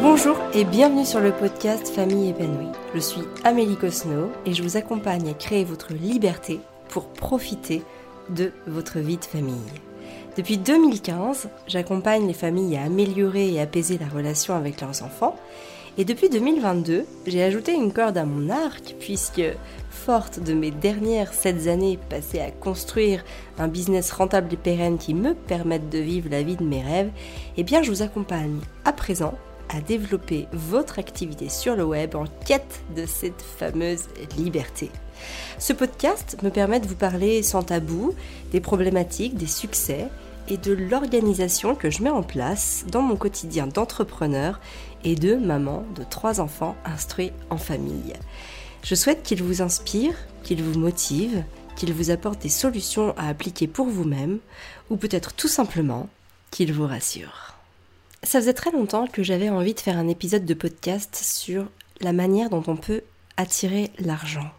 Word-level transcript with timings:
Bonjour 0.00 0.36
et 0.54 0.64
bienvenue 0.64 1.04
sur 1.04 1.18
le 1.18 1.32
podcast 1.32 1.88
Famille 1.88 2.30
épanouie. 2.30 2.70
Je 2.94 3.00
suis 3.00 3.22
Amélie 3.42 3.76
Cosno 3.76 4.30
et 4.46 4.54
je 4.54 4.62
vous 4.62 4.76
accompagne 4.76 5.28
à 5.28 5.34
créer 5.34 5.64
votre 5.64 5.92
liberté 5.92 6.60
pour 6.88 7.08
profiter 7.08 7.82
de 8.30 8.52
votre 8.68 9.00
vie 9.00 9.16
de 9.16 9.24
famille. 9.24 9.56
Depuis 10.36 10.56
2015, 10.56 11.48
j'accompagne 11.66 12.28
les 12.28 12.32
familles 12.32 12.76
à 12.76 12.84
améliorer 12.84 13.52
et 13.52 13.60
apaiser 13.60 13.98
la 13.98 14.06
relation 14.06 14.54
avec 14.54 14.80
leurs 14.80 15.02
enfants. 15.02 15.34
Et 15.96 16.04
depuis 16.04 16.28
2022, 16.28 17.04
j'ai 17.26 17.42
ajouté 17.42 17.74
une 17.74 17.92
corde 17.92 18.18
à 18.18 18.24
mon 18.24 18.50
arc 18.50 18.94
puisque, 19.00 19.42
forte 19.90 20.38
de 20.38 20.54
mes 20.54 20.70
dernières 20.70 21.32
7 21.32 21.66
années 21.66 21.98
passées 22.08 22.38
à 22.38 22.52
construire 22.52 23.24
un 23.58 23.66
business 23.66 24.12
rentable 24.12 24.54
et 24.54 24.56
pérenne 24.56 24.98
qui 24.98 25.12
me 25.12 25.34
permette 25.34 25.88
de 25.88 25.98
vivre 25.98 26.28
la 26.30 26.44
vie 26.44 26.56
de 26.56 26.62
mes 26.62 26.82
rêves, 26.82 27.10
eh 27.56 27.64
bien 27.64 27.82
je 27.82 27.90
vous 27.90 28.02
accompagne 28.02 28.60
à 28.84 28.92
présent 28.92 29.34
à 29.68 29.80
développer 29.80 30.46
votre 30.52 30.98
activité 30.98 31.48
sur 31.48 31.76
le 31.76 31.84
web 31.84 32.14
en 32.14 32.24
quête 32.46 32.82
de 32.96 33.06
cette 33.06 33.42
fameuse 33.42 34.04
liberté. 34.36 34.90
Ce 35.58 35.72
podcast 35.72 36.36
me 36.42 36.50
permet 36.50 36.80
de 36.80 36.86
vous 36.86 36.94
parler 36.94 37.42
sans 37.42 37.62
tabou 37.62 38.14
des 38.52 38.60
problématiques, 38.60 39.36
des 39.36 39.46
succès 39.46 40.08
et 40.48 40.56
de 40.56 40.72
l'organisation 40.72 41.74
que 41.74 41.90
je 41.90 42.02
mets 42.02 42.10
en 42.10 42.22
place 42.22 42.84
dans 42.90 43.02
mon 43.02 43.16
quotidien 43.16 43.66
d'entrepreneur 43.66 44.60
et 45.04 45.14
de 45.14 45.34
maman 45.34 45.84
de 45.94 46.04
trois 46.04 46.40
enfants 46.40 46.76
instruits 46.84 47.32
en 47.50 47.58
famille. 47.58 48.14
Je 48.82 48.94
souhaite 48.94 49.22
qu'il 49.22 49.42
vous 49.42 49.60
inspire, 49.60 50.14
qu'il 50.44 50.62
vous 50.62 50.78
motive, 50.78 51.44
qu'il 51.76 51.92
vous 51.92 52.10
apporte 52.10 52.40
des 52.42 52.48
solutions 52.48 53.14
à 53.16 53.28
appliquer 53.28 53.66
pour 53.66 53.86
vous-même 53.86 54.38
ou 54.90 54.96
peut-être 54.96 55.34
tout 55.34 55.48
simplement 55.48 56.08
qu'il 56.50 56.72
vous 56.72 56.86
rassure. 56.86 57.57
Ça 58.24 58.40
faisait 58.40 58.52
très 58.52 58.72
longtemps 58.72 59.06
que 59.06 59.22
j'avais 59.22 59.48
envie 59.48 59.74
de 59.74 59.80
faire 59.80 59.96
un 59.96 60.08
épisode 60.08 60.44
de 60.44 60.54
podcast 60.54 61.14
sur 61.14 61.68
la 62.00 62.12
manière 62.12 62.50
dont 62.50 62.64
on 62.66 62.76
peut 62.76 63.02
attirer 63.36 63.92
l'argent. 64.00 64.50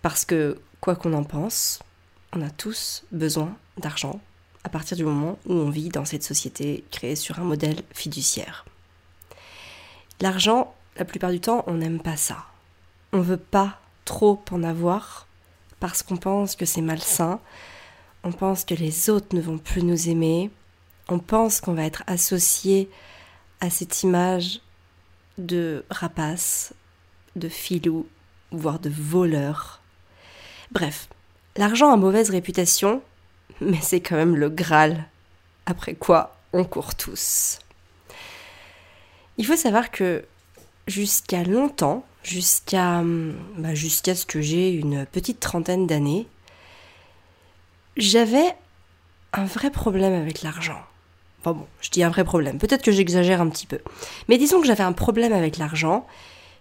Parce 0.00 0.24
que, 0.24 0.58
quoi 0.80 0.96
qu'on 0.96 1.12
en 1.12 1.24
pense, 1.24 1.80
on 2.32 2.40
a 2.40 2.48
tous 2.48 3.04
besoin 3.12 3.54
d'argent 3.76 4.18
à 4.64 4.70
partir 4.70 4.96
du 4.96 5.04
moment 5.04 5.38
où 5.46 5.52
on 5.52 5.68
vit 5.68 5.90
dans 5.90 6.06
cette 6.06 6.22
société 6.22 6.84
créée 6.90 7.16
sur 7.16 7.38
un 7.38 7.44
modèle 7.44 7.82
fiduciaire. 7.92 8.64
L'argent, 10.20 10.74
la 10.96 11.04
plupart 11.04 11.32
du 11.32 11.40
temps, 11.40 11.64
on 11.66 11.74
n'aime 11.74 12.00
pas 12.00 12.16
ça. 12.16 12.46
On 13.12 13.20
veut 13.20 13.36
pas 13.36 13.78
trop 14.04 14.42
en 14.50 14.62
avoir 14.62 15.26
parce 15.80 16.02
qu'on 16.02 16.16
pense 16.16 16.56
que 16.56 16.64
c'est 16.64 16.80
malsain, 16.80 17.40
on 18.24 18.32
pense 18.32 18.64
que 18.64 18.74
les 18.74 19.10
autres 19.10 19.36
ne 19.36 19.42
vont 19.42 19.58
plus 19.58 19.82
nous 19.82 20.08
aimer, 20.08 20.50
on 21.12 21.18
pense 21.18 21.60
qu'on 21.60 21.74
va 21.74 21.84
être 21.84 22.02
associé 22.06 22.88
à 23.60 23.68
cette 23.68 24.02
image 24.02 24.60
de 25.36 25.84
rapace, 25.90 26.72
de 27.36 27.50
filou, 27.50 28.06
voire 28.50 28.78
de 28.78 28.88
voleur. 28.88 29.82
Bref, 30.70 31.08
l'argent 31.56 31.92
a 31.92 31.96
mauvaise 31.96 32.30
réputation, 32.30 33.02
mais 33.60 33.80
c'est 33.82 34.00
quand 34.00 34.16
même 34.16 34.36
le 34.36 34.48
Graal, 34.48 35.04
après 35.66 35.94
quoi 35.94 36.34
on 36.54 36.64
court 36.64 36.94
tous. 36.94 37.58
Il 39.36 39.44
faut 39.44 39.56
savoir 39.56 39.90
que 39.90 40.24
jusqu'à 40.86 41.44
longtemps, 41.44 42.06
jusqu'à 42.22 43.02
bah 43.58 43.74
jusqu'à 43.74 44.14
ce 44.14 44.24
que 44.24 44.40
j'ai 44.40 44.70
une 44.70 45.04
petite 45.04 45.40
trentaine 45.40 45.86
d'années, 45.86 46.26
j'avais 47.98 48.56
un 49.34 49.44
vrai 49.44 49.70
problème 49.70 50.14
avec 50.14 50.40
l'argent. 50.40 50.82
Enfin 51.44 51.58
bon, 51.58 51.66
je 51.80 51.90
dis 51.90 52.04
un 52.04 52.10
vrai 52.10 52.24
problème. 52.24 52.58
Peut-être 52.58 52.82
que 52.82 52.92
j'exagère 52.92 53.40
un 53.40 53.48
petit 53.48 53.66
peu. 53.66 53.78
Mais 54.28 54.38
disons 54.38 54.60
que 54.60 54.66
j'avais 54.66 54.84
un 54.84 54.92
problème 54.92 55.32
avec 55.32 55.58
l'argent 55.58 56.06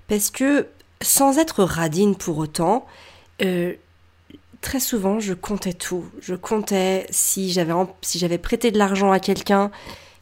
parce 0.08 0.32
que, 0.32 0.68
sans 1.02 1.38
être 1.38 1.64
radine 1.64 2.16
pour 2.16 2.40
autant, 2.40 2.86
euh, 3.44 3.74
très 4.62 4.80
souvent 4.80 5.20
je 5.20 5.34
comptais 5.34 5.74
tout. 5.74 6.06
Je 6.20 6.34
comptais 6.34 7.06
si 7.12 7.52
j'avais 7.52 8.38
prêté 8.38 8.72
de 8.72 8.78
l'argent 8.78 9.12
à 9.12 9.20
quelqu'un, 9.20 9.72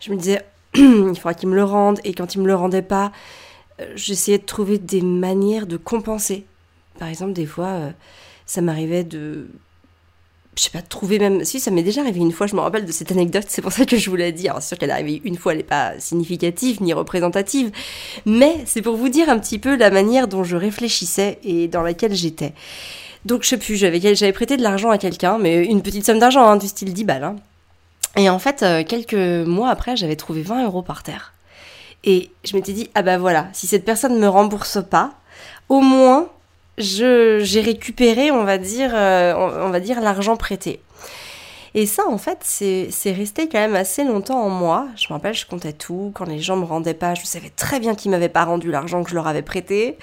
je 0.01 0.11
me 0.11 0.17
disais 0.17 0.43
il 0.75 1.15
faudra 1.15 1.33
qu'il 1.33 1.49
me 1.49 1.55
le 1.55 1.63
rende 1.63 1.99
et 2.03 2.13
quand 2.13 2.35
il 2.35 2.41
me 2.41 2.47
le 2.47 2.55
rendait 2.55 2.81
pas, 2.81 3.11
euh, 3.79 3.91
j'essayais 3.95 4.39
de 4.39 4.45
trouver 4.45 4.77
des 4.77 5.01
manières 5.01 5.67
de 5.67 5.77
compenser. 5.77 6.45
Par 6.97 7.07
exemple, 7.07 7.33
des 7.33 7.45
fois, 7.45 7.67
euh, 7.67 7.91
ça 8.45 8.61
m'arrivait 8.61 9.05
de 9.05 9.47
je 10.55 10.63
sais 10.63 10.69
pas, 10.71 10.81
trouver 10.81 11.19
même. 11.19 11.45
Si, 11.45 11.59
ça 11.59 11.71
m'est 11.71 11.83
déjà 11.83 12.01
arrivé 12.01 12.19
une 12.19 12.31
fois, 12.31 12.47
je 12.47 12.55
me 12.55 12.59
rappelle 12.59 12.85
de 12.85 12.91
cette 12.91 13.11
anecdote, 13.11 13.45
c'est 13.47 13.61
pour 13.61 13.71
ça 13.71 13.85
que 13.85 13.97
je 13.97 14.09
vous 14.09 14.15
l'ai 14.15 14.31
dit. 14.31 14.47
Alors, 14.49 14.61
c'est 14.61 14.69
sûr 14.69 14.77
qu'elle 14.77 14.89
est 14.89 14.93
arrivée 14.93 15.21
une 15.23 15.37
fois, 15.37 15.53
elle 15.53 15.59
n'est 15.59 15.63
pas 15.63 15.97
significative 15.99 16.81
ni 16.81 16.93
représentative, 16.93 17.71
mais 18.25 18.55
c'est 18.65 18.81
pour 18.81 18.95
vous 18.95 19.09
dire 19.09 19.29
un 19.29 19.39
petit 19.39 19.59
peu 19.59 19.75
la 19.77 19.89
manière 19.89 20.27
dont 20.27 20.43
je 20.43 20.57
réfléchissais 20.57 21.39
et 21.43 21.67
dans 21.67 21.81
laquelle 21.81 22.13
j'étais. 22.13 22.53
Donc, 23.25 23.43
je 23.43 23.49
sais 23.49 23.57
plus, 23.57 23.75
j'avais, 23.75 23.99
j'avais 24.15 24.33
prêté 24.33 24.57
de 24.57 24.63
l'argent 24.63 24.89
à 24.89 24.97
quelqu'un, 24.97 25.37
mais 25.37 25.65
une 25.65 25.81
petite 25.81 26.05
somme 26.05 26.19
d'argent, 26.19 26.45
hein, 26.45 26.57
du 26.57 26.67
style 26.67 26.93
10 26.93 27.03
balles. 27.03 27.23
Hein. 27.23 27.35
Et 28.15 28.29
en 28.29 28.39
fait, 28.39 28.63
euh, 28.63 28.83
quelques 28.83 29.13
mois 29.13 29.69
après, 29.69 29.95
j'avais 29.95 30.15
trouvé 30.15 30.41
20 30.41 30.65
euros 30.65 30.81
par 30.81 31.03
terre. 31.03 31.33
Et 32.03 32.31
je 32.43 32.55
m'étais 32.55 32.73
dit, 32.73 32.89
ah 32.95 33.01
bah 33.01 33.17
voilà, 33.17 33.47
si 33.53 33.67
cette 33.67 33.85
personne 33.85 34.13
ne 34.15 34.19
me 34.19 34.27
rembourse 34.27 34.79
pas, 34.89 35.13
au 35.67 35.81
moins 35.81 36.29
j'ai 36.79 37.61
récupéré, 37.61 38.31
on 38.31 38.43
va 38.43 38.57
dire, 38.57 38.91
euh, 38.93 39.33
on, 39.35 39.69
va 39.69 39.79
dire 39.79 40.01
l'argent 40.01 40.37
prêté. 40.37 40.79
Et 41.75 41.85
ça, 41.85 42.07
en 42.07 42.17
fait, 42.17 42.39
c'est 42.41 43.11
resté 43.11 43.47
quand 43.47 43.59
même 43.59 43.75
assez 43.75 44.03
longtemps 44.03 44.41
en 44.41 44.49
moi. 44.49 44.87
Je 44.95 45.05
me 45.09 45.13
rappelle, 45.13 45.35
je 45.35 45.45
comptais 45.45 45.73
tout. 45.73 46.11
Quand 46.15 46.25
les 46.25 46.39
gens 46.39 46.55
me 46.55 46.65
rendaient 46.65 46.95
pas, 46.95 47.13
je 47.13 47.25
savais 47.25 47.51
très 47.55 47.79
bien 47.79 47.93
qu'ils 47.93 48.11
m'avaient 48.11 48.29
pas 48.29 48.45
rendu 48.45 48.71
l'argent 48.71 49.03
que 49.03 49.09
je 49.11 49.15
leur 49.15 49.27
avais 49.27 49.43
prêté. 49.43 49.97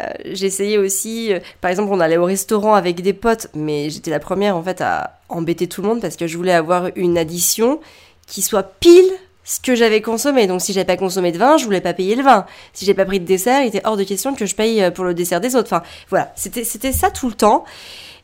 Euh, 0.00 0.06
j'essayais 0.26 0.78
aussi, 0.78 1.32
euh, 1.32 1.40
par 1.60 1.70
exemple, 1.70 1.90
on 1.92 2.00
allait 2.00 2.16
au 2.16 2.24
restaurant 2.24 2.74
avec 2.74 3.02
des 3.02 3.12
potes, 3.12 3.48
mais 3.54 3.90
j'étais 3.90 4.10
la 4.10 4.20
première 4.20 4.56
en 4.56 4.62
fait 4.62 4.80
à 4.80 5.18
embêter 5.28 5.66
tout 5.66 5.82
le 5.82 5.88
monde 5.88 6.00
parce 6.00 6.16
que 6.16 6.26
je 6.26 6.36
voulais 6.36 6.52
avoir 6.52 6.88
une 6.96 7.18
addition 7.18 7.80
qui 8.26 8.40
soit 8.40 8.62
pile 8.62 9.10
ce 9.44 9.60
que 9.60 9.74
j'avais 9.74 10.00
consommé. 10.00 10.46
Donc 10.46 10.60
si 10.60 10.72
j'avais 10.72 10.86
pas 10.86 10.96
consommé 10.96 11.32
de 11.32 11.38
vin, 11.38 11.56
je 11.56 11.64
voulais 11.64 11.80
pas 11.80 11.94
payer 11.94 12.14
le 12.14 12.22
vin. 12.22 12.46
Si 12.72 12.84
j'ai 12.84 12.94
pas 12.94 13.04
pris 13.04 13.20
de 13.20 13.24
dessert, 13.24 13.62
il 13.62 13.68
était 13.68 13.82
hors 13.84 13.96
de 13.96 14.04
question 14.04 14.34
que 14.34 14.46
je 14.46 14.54
paye 14.54 14.82
euh, 14.82 14.90
pour 14.90 15.04
le 15.04 15.14
dessert 15.14 15.40
des 15.40 15.56
autres. 15.56 15.68
Enfin 15.72 15.82
voilà, 16.08 16.32
c'était 16.36 16.64
c'était 16.64 16.92
ça 16.92 17.10
tout 17.10 17.28
le 17.28 17.34
temps. 17.34 17.64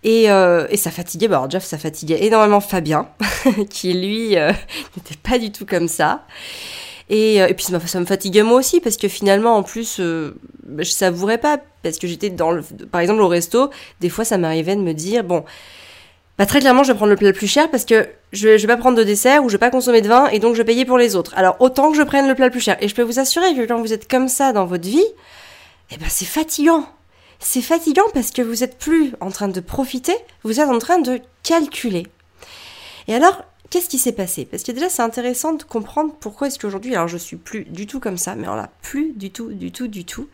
Et, 0.04 0.30
euh, 0.30 0.68
et 0.70 0.76
ça 0.76 0.92
fatiguait, 0.92 1.26
bah 1.26 1.38
alors 1.38 1.50
Jeff, 1.50 1.64
ça 1.64 1.76
fatiguait 1.76 2.24
énormément 2.24 2.60
Fabien, 2.60 3.08
qui 3.70 3.92
lui 3.94 4.36
euh, 4.36 4.52
n'était 4.96 5.18
pas 5.20 5.38
du 5.40 5.50
tout 5.50 5.66
comme 5.66 5.88
ça. 5.88 6.24
Et, 7.10 7.36
et 7.36 7.54
puis 7.54 7.64
ça 7.64 8.00
me 8.00 8.04
fatiguait 8.04 8.42
moi 8.42 8.58
aussi, 8.58 8.80
parce 8.80 8.98
que 8.98 9.08
finalement, 9.08 9.56
en 9.56 9.62
plus, 9.62 9.98
bah, 9.98 10.82
je 10.82 10.90
savourais 10.90 11.38
pas, 11.38 11.58
parce 11.82 11.96
que 11.96 12.06
j'étais 12.06 12.28
dans 12.28 12.50
le... 12.50 12.62
Par 12.62 13.00
exemple, 13.00 13.22
au 13.22 13.28
resto, 13.28 13.70
des 14.00 14.10
fois, 14.10 14.26
ça 14.26 14.36
m'arrivait 14.36 14.76
de 14.76 14.82
me 14.82 14.92
dire, 14.92 15.24
bon, 15.24 15.42
bah 16.38 16.46
très 16.46 16.60
clairement, 16.60 16.84
je 16.84 16.92
vais 16.92 16.96
prendre 16.96 17.10
le 17.10 17.16
plat 17.16 17.28
le 17.28 17.34
plus 17.34 17.48
cher 17.48 17.68
parce 17.70 17.84
que 17.84 18.08
je, 18.32 18.56
je 18.56 18.66
vais 18.66 18.74
pas 18.74 18.76
prendre 18.76 18.96
de 18.96 19.02
dessert 19.02 19.42
ou 19.44 19.48
je 19.48 19.54
vais 19.54 19.58
pas 19.58 19.70
consommer 19.70 20.00
de 20.00 20.08
vin 20.08 20.28
et 20.28 20.38
donc 20.38 20.54
je 20.54 20.58
vais 20.58 20.64
payer 20.64 20.84
pour 20.84 20.96
les 20.96 21.16
autres. 21.16 21.32
Alors 21.36 21.56
autant 21.58 21.90
que 21.90 21.96
je 21.96 22.02
prenne 22.02 22.28
le 22.28 22.34
plat 22.34 22.46
le 22.46 22.52
plus 22.52 22.60
cher. 22.60 22.76
Et 22.80 22.88
je 22.88 22.94
peux 22.94 23.02
vous 23.02 23.18
assurer 23.18 23.54
que 23.54 23.66
quand 23.66 23.80
vous 23.80 23.92
êtes 23.92 24.08
comme 24.08 24.28
ça 24.28 24.52
dans 24.52 24.64
votre 24.64 24.88
vie, 24.88 25.04
eh 25.90 25.96
ben 25.96 26.06
c'est 26.08 26.24
fatigant. 26.24 26.86
C'est 27.40 27.62
fatigant 27.62 28.04
parce 28.14 28.30
que 28.30 28.42
vous 28.42 28.62
êtes 28.64 28.78
plus 28.78 29.14
en 29.20 29.30
train 29.30 29.48
de 29.48 29.60
profiter, 29.60 30.14
vous 30.42 30.60
êtes 30.60 30.68
en 30.68 30.78
train 30.78 30.98
de 30.98 31.20
calculer. 31.42 32.06
Et 33.06 33.14
alors, 33.14 33.44
qu'est-ce 33.70 33.88
qui 33.88 33.98
s'est 33.98 34.12
passé? 34.12 34.44
Parce 34.44 34.62
que 34.62 34.72
déjà, 34.72 34.88
c'est 34.88 35.02
intéressant 35.02 35.54
de 35.54 35.62
comprendre 35.62 36.14
pourquoi 36.20 36.48
est-ce 36.48 36.58
qu'aujourd'hui, 36.58 36.94
alors 36.94 37.08
je 37.08 37.16
suis 37.16 37.36
plus 37.36 37.64
du 37.64 37.86
tout 37.86 38.00
comme 38.00 38.18
ça, 38.18 38.34
mais 38.34 38.44
alors 38.44 38.56
là, 38.56 38.70
plus 38.82 39.12
du 39.14 39.30
tout, 39.30 39.52
du 39.52 39.72
tout, 39.72 39.88
du 39.88 40.04
tout. 40.04 40.28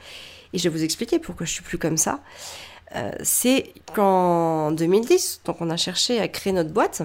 Et 0.53 0.59
je 0.59 0.65
vais 0.69 0.77
vous 0.77 0.85
expliquer 0.85 1.19
pourquoi 1.19 1.47
je 1.47 1.53
suis 1.53 1.63
plus 1.63 1.79
comme 1.79 1.97
ça. 1.97 2.21
Euh, 2.97 3.11
c'est 3.23 3.73
qu'en 3.93 4.71
2010, 4.71 5.43
donc 5.45 5.61
on 5.61 5.71
a 5.71 5.77
cherché 5.77 6.21
à 6.21 6.29
créer 6.29 6.53
notre 6.53 6.71
boîte. 6.71 7.03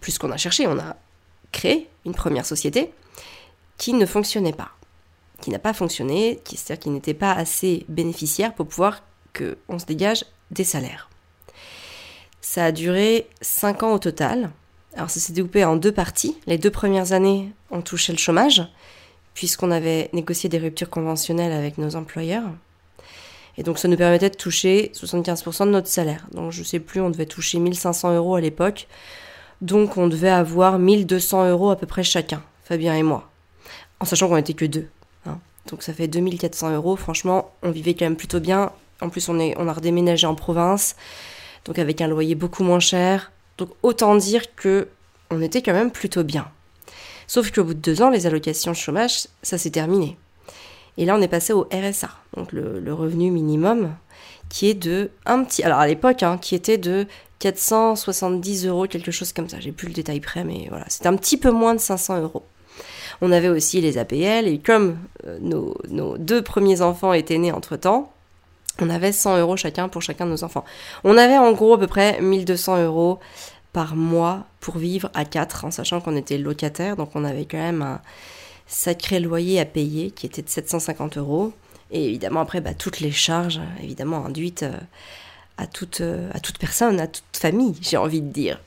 Plus 0.00 0.18
qu'on 0.18 0.32
a 0.32 0.36
cherché, 0.36 0.66
on 0.66 0.78
a 0.78 0.96
créé 1.52 1.88
une 2.04 2.14
première 2.14 2.46
société 2.46 2.92
qui 3.78 3.92
ne 3.92 4.06
fonctionnait 4.06 4.52
pas, 4.52 4.70
qui 5.40 5.50
n'a 5.50 5.58
pas 5.58 5.72
fonctionné, 5.72 6.40
c'est-à-dire 6.44 6.82
qui 6.82 6.90
n'était 6.90 7.14
pas 7.14 7.32
assez 7.32 7.84
bénéficiaire 7.88 8.54
pour 8.54 8.66
pouvoir 8.66 9.02
qu'on 9.36 9.78
se 9.78 9.84
dégage 9.84 10.24
des 10.50 10.64
salaires. 10.64 11.08
Ça 12.40 12.66
a 12.66 12.72
duré 12.72 13.28
5 13.40 13.82
ans 13.82 13.92
au 13.92 13.98
total. 13.98 14.50
Alors 14.96 15.10
ça 15.10 15.20
s'est 15.20 15.32
découpé 15.32 15.64
en 15.64 15.76
deux 15.76 15.92
parties. 15.92 16.36
Les 16.46 16.58
deux 16.58 16.70
premières 16.70 17.12
années, 17.12 17.52
on 17.70 17.82
touchait 17.82 18.12
le 18.12 18.18
chômage, 18.18 18.62
puisqu'on 19.34 19.70
avait 19.70 20.10
négocié 20.12 20.48
des 20.48 20.58
ruptures 20.58 20.90
conventionnelles 20.90 21.52
avec 21.52 21.78
nos 21.78 21.96
employeurs. 21.96 22.50
Et 23.56 23.62
donc 23.62 23.78
ça 23.78 23.88
nous 23.88 23.96
permettait 23.96 24.30
de 24.30 24.36
toucher 24.36 24.90
75% 24.94 25.66
de 25.66 25.70
notre 25.70 25.88
salaire. 25.88 26.26
Donc 26.32 26.52
je 26.52 26.62
sais 26.62 26.80
plus, 26.80 27.00
on 27.00 27.10
devait 27.10 27.26
toucher 27.26 27.58
1500 27.58 28.14
euros 28.16 28.34
à 28.34 28.40
l'époque. 28.40 28.88
Donc 29.60 29.96
on 29.96 30.08
devait 30.08 30.30
avoir 30.30 30.78
1200 30.78 31.50
euros 31.50 31.70
à 31.70 31.76
peu 31.76 31.86
près 31.86 32.02
chacun, 32.02 32.42
Fabien 32.64 32.94
et 32.94 33.02
moi. 33.02 33.30
En 34.00 34.04
sachant 34.04 34.28
qu'on 34.28 34.36
n'était 34.36 34.54
que 34.54 34.64
deux. 34.64 34.88
Hein. 35.26 35.38
Donc 35.70 35.82
ça 35.82 35.92
fait 35.92 36.08
2400 36.08 36.74
euros. 36.74 36.96
Franchement, 36.96 37.52
on 37.62 37.70
vivait 37.70 37.94
quand 37.94 38.06
même 38.06 38.16
plutôt 38.16 38.40
bien. 38.40 38.72
En 39.00 39.08
plus, 39.08 39.28
on, 39.28 39.38
est, 39.38 39.54
on 39.58 39.68
a 39.68 39.72
redéménagé 39.72 40.26
en 40.26 40.34
province. 40.34 40.96
Donc 41.64 41.78
avec 41.78 42.00
un 42.00 42.08
loyer 42.08 42.34
beaucoup 42.34 42.64
moins 42.64 42.80
cher. 42.80 43.32
Donc 43.58 43.70
autant 43.82 44.16
dire 44.16 44.54
que 44.56 44.88
on 45.30 45.40
était 45.40 45.62
quand 45.62 45.72
même 45.72 45.90
plutôt 45.90 46.24
bien. 46.24 46.48
Sauf 47.26 47.50
qu'au 47.50 47.64
bout 47.64 47.74
de 47.74 47.80
deux 47.80 48.02
ans, 48.02 48.10
les 48.10 48.26
allocations 48.26 48.74
chômage, 48.74 49.28
ça 49.42 49.56
s'est 49.56 49.70
terminé. 49.70 50.18
Et 50.96 51.04
là, 51.04 51.16
on 51.16 51.22
est 51.22 51.28
passé 51.28 51.52
au 51.52 51.66
RSA, 51.72 52.10
donc 52.36 52.52
le, 52.52 52.94
revenu 52.94 53.30
minimum, 53.30 53.94
qui 54.48 54.68
est 54.68 54.74
de 54.74 55.10
un 55.26 55.42
petit. 55.42 55.62
Alors 55.62 55.78
à 55.78 55.86
l'époque, 55.86 56.22
hein, 56.22 56.38
qui 56.38 56.54
était 56.54 56.78
de 56.78 57.06
470 57.40 58.66
euros, 58.66 58.86
quelque 58.86 59.10
chose 59.10 59.32
comme 59.32 59.48
ça. 59.48 59.58
J'ai 59.58 59.72
plus 59.72 59.88
le 59.88 59.94
détail 59.94 60.20
près, 60.20 60.44
mais 60.44 60.66
voilà, 60.68 60.84
c'était 60.88 61.08
un 61.08 61.16
petit 61.16 61.36
peu 61.36 61.50
moins 61.50 61.74
de 61.74 61.80
500 61.80 62.22
euros. 62.22 62.44
On 63.20 63.32
avait 63.32 63.48
aussi 63.48 63.80
les 63.80 63.98
APL, 63.98 64.46
et 64.46 64.58
comme 64.58 64.98
euh, 65.26 65.38
nos, 65.40 65.76
nos, 65.88 66.16
deux 66.18 66.42
premiers 66.42 66.80
enfants 66.80 67.12
étaient 67.12 67.38
nés 67.38 67.52
entre 67.52 67.76
temps, 67.76 68.12
on 68.80 68.90
avait 68.90 69.12
100 69.12 69.38
euros 69.38 69.56
chacun 69.56 69.88
pour 69.88 70.02
chacun 70.02 70.26
de 70.26 70.30
nos 70.30 70.44
enfants. 70.44 70.64
On 71.04 71.16
avait 71.16 71.38
en 71.38 71.52
gros 71.52 71.74
à 71.74 71.78
peu 71.78 71.86
près 71.86 72.20
1200 72.20 72.84
euros 72.84 73.18
par 73.72 73.96
mois 73.96 74.44
pour 74.60 74.78
vivre 74.78 75.10
à 75.14 75.24
4, 75.24 75.64
en 75.64 75.70
sachant 75.70 76.00
qu'on 76.00 76.16
était 76.16 76.38
locataire, 76.38 76.96
donc 76.96 77.10
on 77.14 77.24
avait 77.24 77.44
quand 77.44 77.58
même 77.58 77.82
un 77.82 78.00
sacré 78.66 79.20
loyer 79.20 79.60
à 79.60 79.64
payer 79.64 80.10
qui 80.10 80.26
était 80.26 80.42
de 80.42 80.48
750 80.48 81.18
euros. 81.18 81.52
Et 81.90 82.06
évidemment, 82.06 82.40
après, 82.40 82.60
bah, 82.60 82.74
toutes 82.74 83.00
les 83.00 83.12
charges, 83.12 83.60
évidemment, 83.82 84.24
induites 84.26 84.64
euh, 84.64 84.76
à, 85.58 85.66
toute, 85.66 86.00
euh, 86.00 86.30
à 86.32 86.40
toute 86.40 86.58
personne, 86.58 86.98
à 87.00 87.06
toute 87.06 87.24
famille, 87.36 87.74
j'ai 87.80 87.96
envie 87.96 88.20
de 88.20 88.32
dire. 88.32 88.60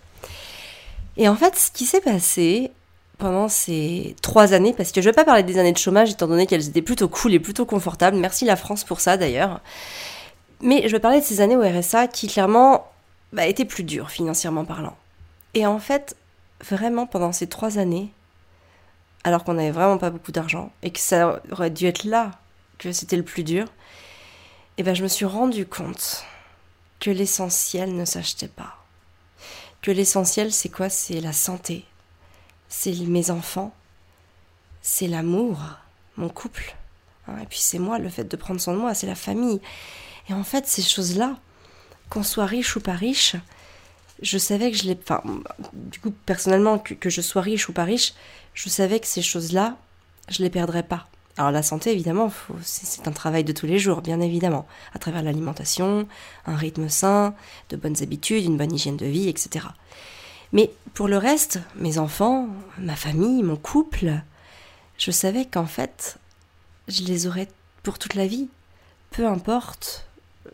Et 1.17 1.27
en 1.27 1.35
fait, 1.35 1.55
ce 1.55 1.71
qui 1.71 1.85
s'est 1.85 2.01
passé 2.01 2.71
pendant 3.17 3.49
ces 3.49 4.15
trois 4.21 4.53
années, 4.53 4.73
parce 4.73 4.91
que 4.91 5.01
je 5.01 5.07
ne 5.07 5.11
vais 5.11 5.15
pas 5.15 5.25
parler 5.25 5.43
des 5.43 5.57
années 5.57 5.71
de 5.71 5.77
chômage, 5.77 6.11
étant 6.11 6.27
donné 6.27 6.45
qu'elles 6.45 6.69
étaient 6.69 6.83
plutôt 6.83 7.09
cool 7.09 7.33
et 7.33 7.39
plutôt 7.39 7.65
confortables. 7.65 8.17
Merci 8.17 8.45
la 8.45 8.55
France 8.55 8.83
pour 8.83 8.99
ça, 8.99 9.17
d'ailleurs. 9.17 9.59
Mais 10.61 10.87
je 10.87 10.91
vais 10.91 10.99
parler 10.99 11.19
de 11.19 11.25
ces 11.25 11.41
années 11.41 11.57
au 11.57 11.61
RSA 11.61 12.07
qui, 12.07 12.27
clairement, 12.27 12.87
bah, 13.33 13.47
été 13.47 13.65
plus 13.65 13.83
dur 13.83 14.11
financièrement 14.11 14.65
parlant. 14.65 14.95
Et 15.55 15.65
en 15.65 15.79
fait, 15.79 16.15
vraiment 16.63 17.07
pendant 17.07 17.31
ces 17.31 17.47
trois 17.47 17.79
années, 17.79 18.11
alors 19.27 19.43
qu'on 19.43 19.55
n'avait 19.55 19.71
vraiment 19.71 19.97
pas 19.97 20.09
beaucoup 20.09 20.31
d'argent 20.31 20.71
et 20.83 20.91
que 20.91 21.01
ça 21.01 21.41
aurait 21.51 21.69
dû 21.69 21.85
être 21.85 22.05
là 22.05 22.31
que 22.77 22.93
c'était 22.93 23.17
le 23.17 23.23
plus 23.23 23.43
dur, 23.43 23.65
et 23.65 23.69
eh 24.77 24.83
ben 24.83 24.95
je 24.95 25.03
me 25.03 25.09
suis 25.09 25.25
rendu 25.25 25.65
compte 25.65 26.23
que 27.01 27.09
l'essentiel 27.09 27.93
ne 27.93 28.05
s'achetait 28.05 28.47
pas. 28.47 28.85
Que 29.81 29.91
l'essentiel 29.91 30.53
c'est 30.53 30.69
quoi? 30.69 30.87
C'est 30.87 31.19
la 31.19 31.33
santé, 31.33 31.83
c'est 32.69 32.93
mes 32.93 33.29
enfants, 33.29 33.75
c'est 34.81 35.07
l'amour, 35.07 35.59
mon 36.15 36.29
couple, 36.29 36.77
hein, 37.27 37.35
et 37.43 37.47
puis 37.47 37.59
c'est 37.59 37.79
moi, 37.79 37.99
le 37.99 38.07
fait 38.07 38.23
de 38.23 38.37
prendre 38.37 38.61
soin 38.61 38.75
de 38.75 38.79
moi, 38.79 38.93
c'est 38.93 39.07
la 39.07 39.15
famille. 39.15 39.59
Et 40.29 40.33
en 40.33 40.45
fait, 40.45 40.67
ces 40.67 40.83
choses-là, 40.83 41.35
qu'on 42.09 42.23
soit 42.23 42.45
riche 42.45 42.77
ou 42.77 42.79
pas 42.79 42.93
riche, 42.93 43.35
je 44.21 44.37
savais 44.37 44.71
que 44.71 44.77
je 44.77 44.83
l'ai. 44.85 44.97
Enfin, 45.01 45.21
du 45.73 45.99
coup, 45.99 46.11
personnellement, 46.25 46.79
que, 46.79 47.09
je 47.09 47.21
sois 47.21 47.41
riche 47.41 47.69
ou 47.69 47.73
pas 47.73 47.83
riche, 47.83 48.13
je 48.53 48.69
savais 48.69 48.99
que 48.99 49.07
ces 49.07 49.21
choses-là, 49.21 49.77
je 50.29 50.41
les 50.43 50.49
perdrais 50.49 50.83
pas. 50.83 51.07
Alors 51.37 51.51
la 51.51 51.61
santé, 51.61 51.91
évidemment, 51.91 52.31
c'est 52.63 53.07
un 53.07 53.11
travail 53.11 53.43
de 53.43 53.53
tous 53.53 53.67
les 53.67 53.77
jours, 53.77 54.01
bien 54.01 54.21
évidemment, 54.21 54.65
à 54.95 54.99
travers 54.99 55.21
l'alimentation, 55.21 56.07
un 56.47 56.55
rythme 56.55 56.89
sain, 56.89 57.35
de 57.69 57.77
bonnes 57.77 58.01
habitudes, 58.01 58.43
une 58.43 58.57
bonne 58.57 58.73
hygiène 58.73 58.97
de 58.97 59.05
vie, 59.05 59.29
etc. 59.29 59.67
Mais 60.51 60.71
pour 60.95 61.07
le 61.07 61.17
reste, 61.17 61.59
mes 61.75 61.99
enfants, 61.99 62.47
ma 62.79 62.95
famille, 62.95 63.43
mon 63.43 63.55
couple, 63.55 64.13
je 64.97 65.11
savais 65.11 65.45
qu'en 65.45 65.67
fait, 65.67 66.17
je 66.87 67.03
les 67.03 67.27
aurais 67.27 67.47
pour 67.83 67.99
toute 67.99 68.15
la 68.15 68.25
vie, 68.25 68.47
peu 69.11 69.27
importe 69.27 70.07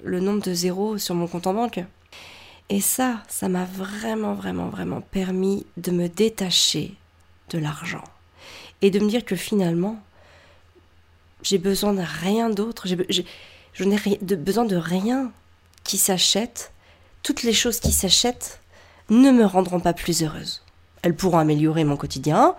le 0.04 0.20
nombre 0.20 0.42
de 0.42 0.54
zéros 0.54 0.98
sur 0.98 1.16
mon 1.16 1.28
compte 1.28 1.48
en 1.48 1.54
banque. 1.54 1.80
Et 2.70 2.82
ça, 2.82 3.22
ça 3.28 3.50
m'a 3.50 3.66
vraiment, 3.66 4.34
vraiment, 4.34 4.70
vraiment 4.70 5.02
permis 5.02 5.66
de 5.78 5.92
me 5.92 6.08
détacher 6.08 6.96
de 7.50 7.58
l'argent. 7.58 8.04
Et 8.82 8.90
de 8.90 9.00
me 9.00 9.10
dire 9.10 9.26
que 9.26 9.36
finalement, 9.36 10.02
j'ai 11.42 11.58
besoin 11.58 11.94
de 11.94 12.02
rien 12.02 12.50
d'autre. 12.50 12.88
Je 12.88 13.84
n'ai 13.84 14.18
besoin 14.36 14.66
de 14.66 14.76
rien 14.76 15.32
qui 15.84 15.98
s'achète. 15.98 16.72
Toutes 17.22 17.44
les 17.44 17.54
choses 17.54 17.80
qui 17.80 17.92
s'achètent 17.92 18.60
ne 19.10 19.32
me 19.32 19.46
rendront 19.46 19.80
pas 19.80 19.94
plus 19.94 20.24
heureuse. 20.24 20.64
Elles 21.02 21.16
pourront 21.16 21.40
améliorer 21.40 21.84
mon 21.84 21.98
quotidien, 21.98 22.56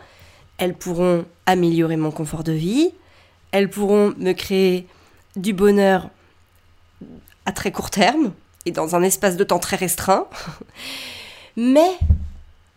elles 0.59 0.75
pourront 0.75 1.25
améliorer 1.47 1.97
mon 1.97 2.11
confort 2.11 2.45
de 2.45 2.53
vie, 2.53 2.93
elles 3.50 3.71
pourront 3.71 4.15
me 4.19 4.33
créer 4.33 4.87
du 5.37 5.53
bonheur 5.53 6.11
à 7.47 7.53
très 7.53 7.73
court 7.73 7.91
terme 7.91 8.33
et 8.66 8.70
dans 8.70 8.96
un 8.96 9.02
espace 9.02 9.37
de 9.37 9.44
temps 9.44 9.58
très 9.58 9.76
restreint. 9.76 10.26
Mais 11.56 11.99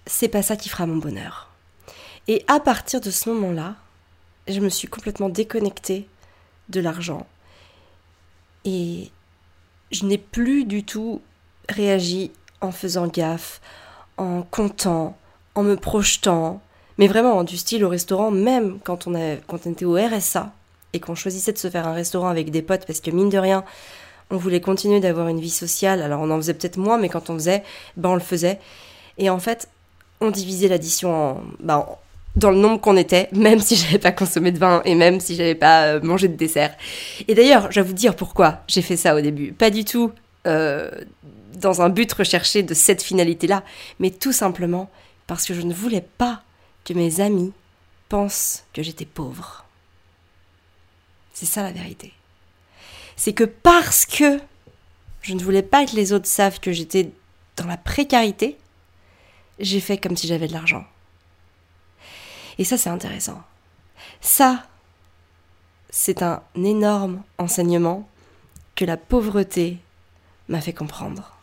c'est 0.06 0.28
pas 0.28 0.44
ça 0.44 0.56
qui 0.56 0.70
fera 0.70 0.86
mon 0.86 0.98
bonheur. 0.98 1.50
Et 2.28 2.44
à 2.48 2.60
partir 2.60 3.02
de 3.02 3.10
ce 3.10 3.30
moment-là, 3.30 3.76
je 4.48 4.60
me 4.60 4.70
suis 4.70 4.88
complètement 4.88 5.30
déconnectée 5.30 6.08
de 6.70 6.80
l'argent. 6.80 7.26
Et 8.66 9.12
je 9.92 10.06
n'ai 10.06 10.18
plus 10.18 10.66
du 10.66 10.84
tout 10.84 11.22
réagi 11.70 12.32
en 12.62 12.72
faisant 12.72 13.08
gaffe, 13.08 13.62
en 14.18 14.42
comptant, 14.44 15.18
en 15.56 15.64
me 15.64 15.76
projetant, 15.76 16.62
mais 16.98 17.08
vraiment 17.08 17.44
du 17.44 17.58
style 17.58 17.86
au 17.86 17.90
restaurant, 17.90 18.32
même 18.32 18.80
quand 18.84 19.08
on, 19.08 19.14
quand 19.48 19.66
on 19.66 19.72
était 19.72 19.86
au 19.86 19.96
RSA 19.96 20.52
et 20.94 21.00
qu'on 21.00 21.16
choisissait 21.16 21.54
de 21.54 21.58
se 21.58 21.70
faire 21.70 21.88
un 21.88 21.94
restaurant 21.94 22.28
avec 22.28 22.52
des 22.52 22.62
potes, 22.62 22.86
parce 22.86 23.00
que 23.00 23.12
mine 23.12 23.30
de 23.30 23.38
rien, 23.38 23.64
on 24.30 24.38
voulait 24.38 24.62
continuer 24.62 25.00
d'avoir 25.00 25.28
une 25.28 25.40
vie 25.40 25.50
sociale. 25.50 26.02
Alors 26.02 26.22
on 26.22 26.30
en 26.30 26.38
faisait 26.38 26.54
peut-être 26.54 26.78
moins, 26.78 26.98
mais 26.98 27.10
quand 27.10 27.30
on 27.30 27.36
faisait, 27.36 27.64
ben 27.96 28.10
on 28.10 28.16
le 28.16 28.22
faisait. 28.22 28.60
Et 29.18 29.30
en 29.30 29.40
fait, 29.40 29.70
on 30.22 30.32
divisait 30.32 30.68
l'addition 30.68 31.42
ben, 31.60 31.86
dans 32.36 32.52
le 32.52 32.58
nombre 32.58 32.80
qu'on 32.80 32.98
était, 32.98 33.30
même 33.34 33.60
si 33.60 33.76
j'avais 33.76 34.00
pas 34.00 34.12
consommé 34.12 34.52
de 34.52 34.60
vin 34.60 34.82
et 34.86 34.96
même 34.96 35.20
si 35.20 35.36
j'avais 35.36 35.56
pas 35.56 35.86
euh, 35.86 36.02
mangé 36.02 36.28
de 36.28 36.36
dessert. 36.36 36.76
Et 37.28 37.36
d'ailleurs, 37.36 37.72
je 37.72 37.80
vais 37.80 37.88
vous 37.88 37.94
dire 37.94 38.16
pourquoi 38.16 38.62
j'ai 38.68 38.82
fait 38.82 38.98
ça 38.98 39.16
au 39.16 39.22
début. 39.22 39.54
Pas 39.54 39.70
du 39.70 39.86
tout 39.86 40.12
euh, 40.46 40.92
dans 41.56 41.82
un 41.82 41.90
but 41.90 42.12
recherché 42.14 42.64
de 42.64 42.74
cette 42.74 43.02
finalité-là, 43.02 43.64
mais 44.00 44.12
tout 44.12 44.34
simplement 44.34 44.90
parce 45.26 45.46
que 45.46 45.54
je 45.54 45.62
ne 45.62 45.74
voulais 45.74 46.06
pas 46.18 46.42
que 46.86 46.94
mes 46.94 47.20
amis 47.20 47.52
pensent 48.08 48.64
que 48.74 48.82
j'étais 48.82 49.06
pauvre. 49.06 49.66
C'est 51.34 51.46
ça 51.46 51.64
la 51.64 51.72
vérité 51.72 52.14
c'est 53.18 53.34
que 53.34 53.44
parce 53.44 54.06
que 54.06 54.40
je 55.22 55.34
ne 55.34 55.44
voulais 55.44 55.64
pas 55.64 55.86
que 55.86 55.96
les 55.96 56.14
autres 56.14 56.28
savent 56.28 56.62
que 56.62 56.72
j'étais 56.72 57.12
dans 57.58 57.66
la 57.66 57.76
précarité, 57.76 58.58
j'ai 59.60 59.82
fait 59.82 59.98
comme 59.98 60.16
si 60.16 60.28
j'avais 60.28 60.48
de 60.48 60.54
l'argent. 60.54 60.86
Et 62.60 62.64
ça, 62.64 62.78
c'est 62.78 62.90
intéressant. 62.90 63.42
Ça, 64.22 64.64
c'est 65.90 66.22
un 66.22 66.42
énorme 66.56 67.24
enseignement 67.38 68.08
que 68.76 68.86
la 68.86 68.98
pauvreté 68.98 69.80
m'a 70.48 70.62
fait 70.62 70.74
comprendre. 70.74 71.36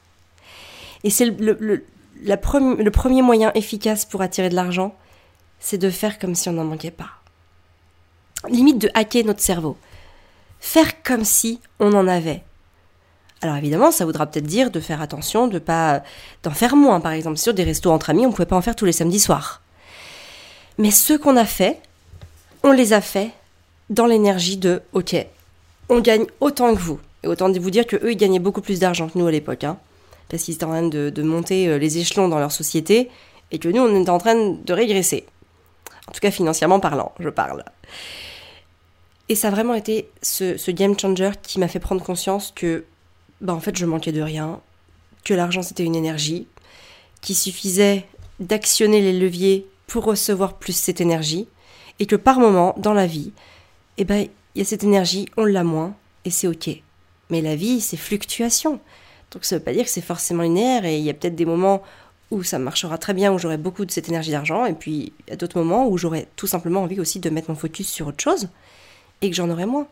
Et 1.02 1.10
c'est 1.10 1.26
le, 1.26 1.56
le, 1.60 1.84
le, 2.22 2.90
premier 2.90 3.22
moyen 3.22 3.52
efficace 3.54 4.04
pour 4.04 4.22
attirer 4.22 4.48
de 4.48 4.54
l'argent, 4.54 4.94
c'est 5.60 5.78
de 5.78 5.90
faire 5.90 6.18
comme 6.18 6.34
si 6.34 6.48
on 6.48 6.52
n'en 6.52 6.64
manquait 6.64 6.90
pas. 6.90 7.10
Limite 8.48 8.78
de 8.78 8.90
hacker 8.94 9.24
notre 9.24 9.40
cerveau 9.40 9.76
faire 10.64 11.02
comme 11.02 11.24
si 11.24 11.60
on 11.78 11.92
en 11.92 12.08
avait. 12.08 12.42
Alors 13.42 13.56
évidemment, 13.56 13.90
ça 13.90 14.06
voudra 14.06 14.24
peut-être 14.24 14.46
dire 14.46 14.70
de 14.70 14.80
faire 14.80 15.02
attention, 15.02 15.46
de 15.46 15.58
pas 15.58 16.02
d'en 16.42 16.52
faire 16.52 16.74
moins. 16.74 17.00
Par 17.00 17.12
exemple, 17.12 17.36
sur 17.36 17.52
des 17.52 17.64
restos 17.64 17.92
entre 17.92 18.08
amis, 18.08 18.24
on 18.24 18.30
ne 18.30 18.32
pouvait 18.32 18.46
pas 18.46 18.56
en 18.56 18.62
faire 18.62 18.74
tous 18.74 18.86
les 18.86 18.92
samedis 18.92 19.20
soirs. 19.20 19.60
Mais 20.78 20.90
ce 20.90 21.12
qu'on 21.12 21.36
a 21.36 21.44
fait, 21.44 21.80
on 22.62 22.72
les 22.72 22.94
a 22.94 23.02
fait 23.02 23.30
dans 23.90 24.06
l'énergie 24.06 24.56
de 24.56 24.80
OK, 24.94 25.14
on 25.90 26.00
gagne 26.00 26.24
autant 26.40 26.74
que 26.74 26.80
vous. 26.80 26.98
Et 27.22 27.26
autant 27.26 27.52
vous 27.52 27.70
dire 27.70 27.86
que 27.86 27.96
eux, 27.96 28.12
ils 28.12 28.16
gagnaient 28.16 28.38
beaucoup 28.38 28.62
plus 28.62 28.80
d'argent 28.80 29.08
que 29.08 29.18
nous 29.18 29.26
à 29.26 29.30
l'époque, 29.30 29.64
hein, 29.64 29.76
parce 30.30 30.42
qu'ils 30.44 30.54
étaient 30.54 30.64
en 30.64 30.70
train 30.70 30.88
de, 30.88 31.10
de, 31.10 31.22
monter 31.22 31.68
euh, 31.68 31.76
les 31.76 31.98
échelons 31.98 32.28
dans 32.28 32.38
leur 32.38 32.52
société, 32.52 33.10
et 33.50 33.58
que 33.58 33.68
nous, 33.68 33.82
on 33.82 34.00
était 34.00 34.10
en 34.10 34.18
train 34.18 34.34
de 34.34 34.72
régresser. 34.72 35.26
En 36.08 36.12
tout 36.12 36.20
cas, 36.20 36.30
financièrement 36.30 36.80
parlant, 36.80 37.12
je 37.20 37.28
parle. 37.28 37.64
Et 39.28 39.34
ça 39.34 39.48
a 39.48 39.50
vraiment 39.50 39.74
été 39.74 40.10
ce, 40.22 40.70
game 40.70 40.98
changer 40.98 41.30
qui 41.42 41.58
m'a 41.58 41.68
fait 41.68 41.80
prendre 41.80 42.02
conscience 42.02 42.52
que, 42.54 42.84
bah 43.40 43.54
en 43.54 43.60
fait, 43.60 43.76
je 43.76 43.86
manquais 43.86 44.12
de 44.12 44.20
rien, 44.20 44.60
que 45.24 45.32
l'argent 45.32 45.62
c'était 45.62 45.84
une 45.84 45.96
énergie, 45.96 46.46
qu'il 47.22 47.36
suffisait 47.36 48.04
d'actionner 48.38 49.00
les 49.00 49.18
leviers 49.18 49.66
pour 49.86 50.04
recevoir 50.04 50.58
plus 50.58 50.76
cette 50.76 51.00
énergie, 51.00 51.48
et 52.00 52.06
que 52.06 52.16
par 52.16 52.38
moment, 52.38 52.74
dans 52.76 52.92
la 52.92 53.06
vie, 53.06 53.32
eh 53.96 54.04
ben, 54.04 54.26
il 54.54 54.58
y 54.58 54.62
a 54.62 54.64
cette 54.64 54.84
énergie, 54.84 55.26
on 55.36 55.44
l'a 55.44 55.64
moins, 55.64 55.94
et 56.24 56.30
c'est 56.30 56.48
ok. 56.48 56.70
Mais 57.30 57.40
la 57.40 57.56
vie, 57.56 57.80
c'est 57.80 57.96
fluctuation. 57.96 58.80
Donc 59.30 59.44
ça 59.44 59.56
veut 59.56 59.62
pas 59.62 59.72
dire 59.72 59.84
que 59.84 59.90
c'est 59.90 60.02
forcément 60.02 60.42
linéaire, 60.42 60.84
et 60.84 60.98
il 60.98 61.04
y 61.04 61.10
a 61.10 61.14
peut-être 61.14 61.36
des 61.36 61.46
moments 61.46 61.82
où 62.30 62.42
ça 62.42 62.58
marchera 62.58 62.98
très 62.98 63.14
bien, 63.14 63.32
où 63.32 63.38
j'aurai 63.38 63.56
beaucoup 63.56 63.86
de 63.86 63.90
cette 63.90 64.08
énergie 64.10 64.32
d'argent, 64.32 64.66
et 64.66 64.74
puis 64.74 65.14
a 65.30 65.36
d'autres 65.36 65.58
moments 65.58 65.88
où 65.88 65.96
j'aurai 65.96 66.28
tout 66.36 66.46
simplement 66.46 66.82
envie 66.82 67.00
aussi 67.00 67.20
de 67.20 67.30
mettre 67.30 67.48
mon 67.48 67.56
focus 67.56 67.88
sur 67.88 68.08
autre 68.08 68.22
chose 68.22 68.48
que 69.30 69.36
j'en 69.36 69.50
aurai 69.50 69.66
moins. 69.66 69.86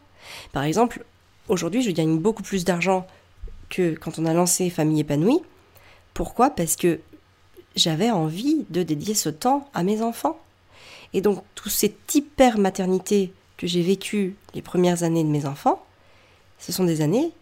Par 0.52 0.64
exemple, 0.64 1.04
aujourd'hui, 1.48 1.82
je 1.82 1.90
gagne 1.90 2.18
beaucoup 2.18 2.42
plus 2.42 2.64
d'argent 2.64 3.06
que 3.68 3.94
quand 3.94 4.18
on 4.18 4.26
a 4.26 4.34
lancé 4.34 4.70
Famille 4.70 5.00
épanouie. 5.00 5.40
Pourquoi? 6.14 6.50
Parce 6.50 6.76
que 6.76 7.00
j'avais 7.74 8.10
envie 8.10 8.66
de 8.70 8.82
dédier 8.82 9.14
ce 9.14 9.30
temps 9.30 9.68
à 9.74 9.82
mes 9.82 10.02
enfants. 10.02 10.38
Et 11.14 11.20
donc, 11.20 11.42
tout 11.54 11.68
cette 11.68 12.14
hyper 12.14 12.58
maternité 12.58 13.32
que 13.56 13.66
j'ai 13.66 13.82
vécu 13.82 14.36
les 14.54 14.62
premières 14.62 15.02
années 15.02 15.24
de 15.24 15.28
mes 15.28 15.46
enfants, 15.46 15.82
ce 16.58 16.72
sont 16.72 16.84
des 16.84 17.00
années 17.00 17.32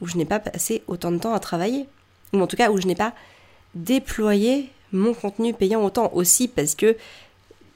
où 0.00 0.06
je 0.06 0.16
n'ai 0.16 0.24
pas 0.24 0.40
passé 0.40 0.82
autant 0.86 1.12
de 1.12 1.18
temps 1.18 1.34
à 1.34 1.40
travailler. 1.40 1.86
Ou 2.32 2.40
en 2.40 2.46
tout 2.46 2.56
cas, 2.56 2.70
où 2.70 2.80
je 2.80 2.86
n'ai 2.86 2.94
pas 2.94 3.14
déployé 3.74 4.70
mon 4.92 5.14
contenu 5.14 5.52
payant 5.52 5.84
autant 5.84 6.10
aussi 6.14 6.48
parce 6.48 6.74
que 6.74 6.96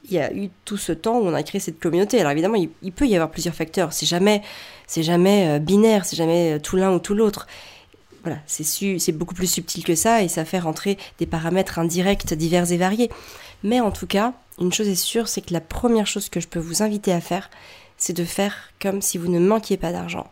il 0.05 0.13
y 0.13 0.19
a 0.19 0.33
eu 0.33 0.49
tout 0.65 0.77
ce 0.77 0.91
temps 0.91 1.17
où 1.17 1.25
on 1.25 1.33
a 1.33 1.43
créé 1.43 1.59
cette 1.59 1.79
communauté. 1.79 2.19
Alors 2.19 2.31
évidemment, 2.31 2.55
il, 2.55 2.91
peut 2.91 3.07
y 3.07 3.15
avoir 3.15 3.29
plusieurs 3.29 3.55
facteurs. 3.55 3.93
C'est 3.93 4.05
jamais, 4.05 4.41
c'est 4.87 5.03
jamais 5.03 5.47
euh, 5.49 5.59
binaire, 5.59 6.05
c'est 6.05 6.15
jamais 6.15 6.53
euh, 6.53 6.59
tout 6.59 6.75
l'un 6.75 6.91
ou 6.93 6.99
tout 6.99 7.13
l'autre. 7.13 7.47
Voilà, 8.23 8.39
c'est 8.47 9.11
beaucoup 9.13 9.33
plus 9.33 9.47
subtil 9.47 9.83
que 9.83 9.95
ça 9.95 10.23
et 10.23 10.27
ça 10.27 10.43
fait 10.43 10.59
rentrer 10.59 10.97
des 11.19 11.25
paramètres 11.25 11.79
indirects 11.79 12.33
divers 12.33 12.69
et 12.71 12.77
variés. 12.77 13.09
Mais 13.63 13.79
en 13.79 13.91
tout 13.91 14.07
cas, 14.07 14.33
une 14.59 14.73
chose 14.73 14.89
est 14.89 14.95
sûre, 14.95 15.29
c'est 15.29 15.41
que 15.41 15.53
la 15.53 15.61
première 15.61 16.05
chose 16.05 16.27
que 16.27 16.41
je 16.41 16.47
peux 16.49 16.59
vous 16.59 16.83
inviter 16.83 17.13
à 17.13 17.21
faire, 17.21 17.49
c'est 17.97 18.13
de 18.13 18.25
faire 18.25 18.73
comme 18.81 19.01
si 19.01 19.17
vous 19.17 19.29
ne 19.29 19.39
manquiez 19.39 19.77
pas 19.77 19.93
d'argent. 19.93 20.27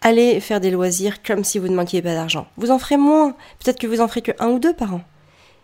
Allez 0.00 0.38
faire 0.38 0.60
des 0.60 0.70
loisirs 0.70 1.22
comme 1.22 1.42
si 1.42 1.58
vous 1.58 1.68
ne 1.68 1.74
manquiez 1.74 2.02
pas 2.02 2.14
d'argent. 2.14 2.46
Vous 2.56 2.70
en 2.70 2.78
ferez 2.78 2.98
moins, 2.98 3.34
peut-être 3.58 3.80
que 3.80 3.86
vous 3.86 4.00
en 4.00 4.06
ferez 4.06 4.22
que 4.22 4.32
un 4.38 4.50
ou 4.50 4.58
deux 4.60 4.74
par 4.74 4.94
an. 4.94 5.00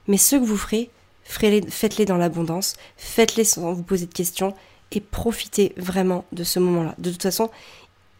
Mais 0.08 0.16
ce 0.16 0.36
que 0.36 0.44
vous 0.44 0.56
ferez, 0.56 0.90
faites-les 1.30 2.04
dans 2.04 2.16
l'abondance, 2.16 2.74
faites-les 2.96 3.44
sans 3.44 3.72
vous 3.72 3.82
poser 3.82 4.06
de 4.06 4.14
questions 4.14 4.54
et 4.92 5.00
profitez 5.00 5.72
vraiment 5.76 6.24
de 6.32 6.44
ce 6.44 6.58
moment-là. 6.58 6.94
De 6.98 7.10
toute 7.10 7.22
façon, 7.22 7.50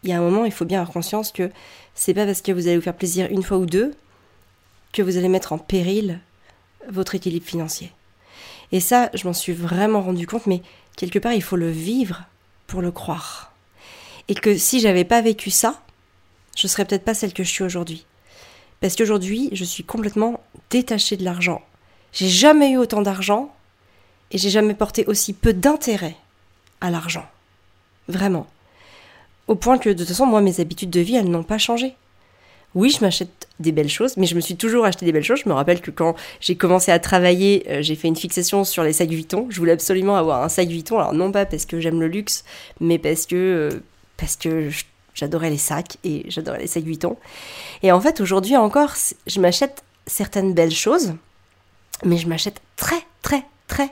il 0.02 0.10
y 0.10 0.12
a 0.12 0.18
un 0.18 0.22
moment, 0.22 0.44
il 0.44 0.52
faut 0.52 0.64
bien 0.64 0.80
avoir 0.80 0.92
conscience 0.92 1.32
que 1.32 1.50
c'est 1.94 2.14
pas 2.14 2.24
parce 2.24 2.42
que 2.42 2.52
vous 2.52 2.66
allez 2.66 2.76
vous 2.76 2.82
faire 2.82 2.96
plaisir 2.96 3.26
une 3.30 3.42
fois 3.42 3.58
ou 3.58 3.66
deux 3.66 3.94
que 4.92 5.02
vous 5.02 5.16
allez 5.16 5.28
mettre 5.28 5.52
en 5.52 5.58
péril 5.58 6.20
votre 6.88 7.14
équilibre 7.14 7.46
financier. 7.46 7.92
Et 8.72 8.80
ça, 8.80 9.10
je 9.14 9.26
m'en 9.26 9.32
suis 9.32 9.52
vraiment 9.52 10.00
rendu 10.00 10.26
compte, 10.26 10.46
mais 10.46 10.62
quelque 10.96 11.18
part, 11.18 11.32
il 11.32 11.42
faut 11.42 11.56
le 11.56 11.70
vivre 11.70 12.24
pour 12.66 12.80
le 12.82 12.92
croire. 12.92 13.52
Et 14.28 14.34
que 14.34 14.56
si 14.56 14.80
j'avais 14.80 15.04
pas 15.04 15.20
vécu 15.20 15.50
ça, 15.50 15.82
je 16.56 16.66
serais 16.66 16.84
peut-être 16.84 17.04
pas 17.04 17.14
celle 17.14 17.32
que 17.32 17.42
je 17.42 17.50
suis 17.50 17.64
aujourd'hui. 17.64 18.06
Parce 18.80 18.96
qu'aujourd'hui, 18.96 19.50
je 19.52 19.64
suis 19.64 19.84
complètement 19.84 20.40
détachée 20.70 21.16
de 21.16 21.24
l'argent. 21.24 21.62
J'ai 22.12 22.28
jamais 22.28 22.70
eu 22.70 22.76
autant 22.76 23.02
d'argent 23.02 23.54
et 24.30 24.38
j'ai 24.38 24.50
jamais 24.50 24.74
porté 24.74 25.04
aussi 25.06 25.32
peu 25.32 25.52
d'intérêt 25.52 26.16
à 26.80 26.90
l'argent. 26.90 27.26
Vraiment. 28.08 28.46
Au 29.48 29.54
point 29.54 29.78
que 29.78 29.88
de 29.88 29.94
toute 29.94 30.08
façon, 30.08 30.26
moi, 30.26 30.40
mes 30.40 30.60
habitudes 30.60 30.90
de 30.90 31.00
vie, 31.00 31.16
elles 31.16 31.30
n'ont 31.30 31.42
pas 31.42 31.58
changé. 31.58 31.94
Oui, 32.76 32.90
je 32.90 33.04
m'achète 33.04 33.48
des 33.58 33.72
belles 33.72 33.88
choses, 33.88 34.16
mais 34.16 34.26
je 34.26 34.36
me 34.36 34.40
suis 34.40 34.54
toujours 34.56 34.84
acheté 34.84 35.04
des 35.04 35.10
belles 35.10 35.24
choses. 35.24 35.40
Je 35.44 35.48
me 35.48 35.54
rappelle 35.54 35.80
que 35.80 35.90
quand 35.90 36.14
j'ai 36.40 36.54
commencé 36.54 36.92
à 36.92 37.00
travailler, 37.00 37.66
euh, 37.68 37.82
j'ai 37.82 37.96
fait 37.96 38.06
une 38.06 38.16
fixation 38.16 38.62
sur 38.62 38.84
les 38.84 38.92
sacs 38.92 39.08
Vuitton. 39.08 39.46
Je 39.50 39.58
voulais 39.58 39.72
absolument 39.72 40.16
avoir 40.16 40.42
un 40.44 40.48
sac 40.48 40.68
Vuitton. 40.68 40.98
Alors 40.98 41.12
non 41.12 41.32
pas 41.32 41.46
parce 41.46 41.66
que 41.66 41.80
j'aime 41.80 42.00
le 42.00 42.06
luxe, 42.06 42.44
mais 42.78 42.98
parce 42.98 43.26
que 43.26 43.34
euh, 43.34 43.80
parce 44.16 44.36
que 44.36 44.70
j'adorais 45.14 45.50
les 45.50 45.58
sacs 45.58 45.96
et 46.04 46.24
j'adorais 46.28 46.60
les 46.60 46.68
sacs 46.68 46.84
Vuitton. 46.84 47.16
Et 47.82 47.90
en 47.90 48.00
fait, 48.00 48.20
aujourd'hui 48.20 48.56
encore, 48.56 48.94
je 49.26 49.40
m'achète 49.40 49.82
certaines 50.06 50.54
belles 50.54 50.70
choses, 50.70 51.14
mais 52.04 52.16
je 52.16 52.28
m'achète 52.28 52.60
très 52.76 53.02
très 53.22 53.44
très 53.66 53.90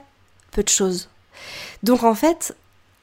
peu 0.51 0.63
de 0.63 0.69
choses. 0.69 1.09
Donc 1.83 2.03
en 2.03 2.15
fait, 2.15 2.55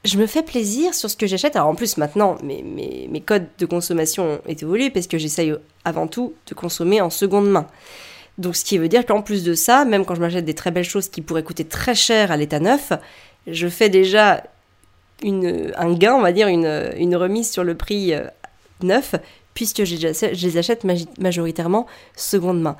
je 0.05 0.17
me 0.17 0.27
fais 0.27 0.43
plaisir 0.43 0.93
sur 0.93 1.09
ce 1.09 1.17
que 1.17 1.27
j'achète. 1.27 1.55
Alors 1.55 1.67
en 1.69 1.75
plus 1.75 1.97
maintenant, 1.97 2.37
mes, 2.43 2.61
mes, 2.63 3.21
codes 3.21 3.47
de 3.57 3.65
consommation 3.65 4.23
ont 4.33 4.41
évolué 4.47 4.89
parce 4.89 5.07
que 5.07 5.17
j'essaye 5.17 5.53
avant 5.85 6.07
tout 6.07 6.33
de 6.47 6.53
consommer 6.53 7.01
en 7.01 7.09
seconde 7.09 7.49
main. 7.49 7.67
Donc 8.37 8.55
ce 8.55 8.63
qui 8.63 8.77
veut 8.77 8.87
dire 8.87 9.05
qu'en 9.05 9.21
plus 9.21 9.43
de 9.43 9.53
ça, 9.53 9.85
même 9.85 10.05
quand 10.05 10.15
je 10.15 10.21
m'achète 10.21 10.45
des 10.45 10.53
très 10.53 10.71
belles 10.71 10.83
choses 10.83 11.09
qui 11.09 11.21
pourraient 11.21 11.43
coûter 11.43 11.65
très 11.65 11.95
cher 11.95 12.31
à 12.31 12.37
l'état 12.37 12.59
neuf, 12.59 12.93
je 13.47 13.67
fais 13.67 13.89
déjà 13.89 14.43
une, 15.23 15.73
un 15.75 15.93
gain, 15.93 16.13
on 16.13 16.21
va 16.21 16.31
dire, 16.31 16.47
une, 16.47 16.91
une 16.97 17.15
remise 17.15 17.49
sur 17.49 17.63
le 17.63 17.75
prix 17.75 18.13
euh, 18.13 18.27
neuf, 18.83 19.15
puisque 19.55 19.83
je 19.85 19.95
les 20.45 20.57
achète 20.57 20.85
majoritairement 21.17 21.87
seconde 22.15 22.61
main. 22.61 22.77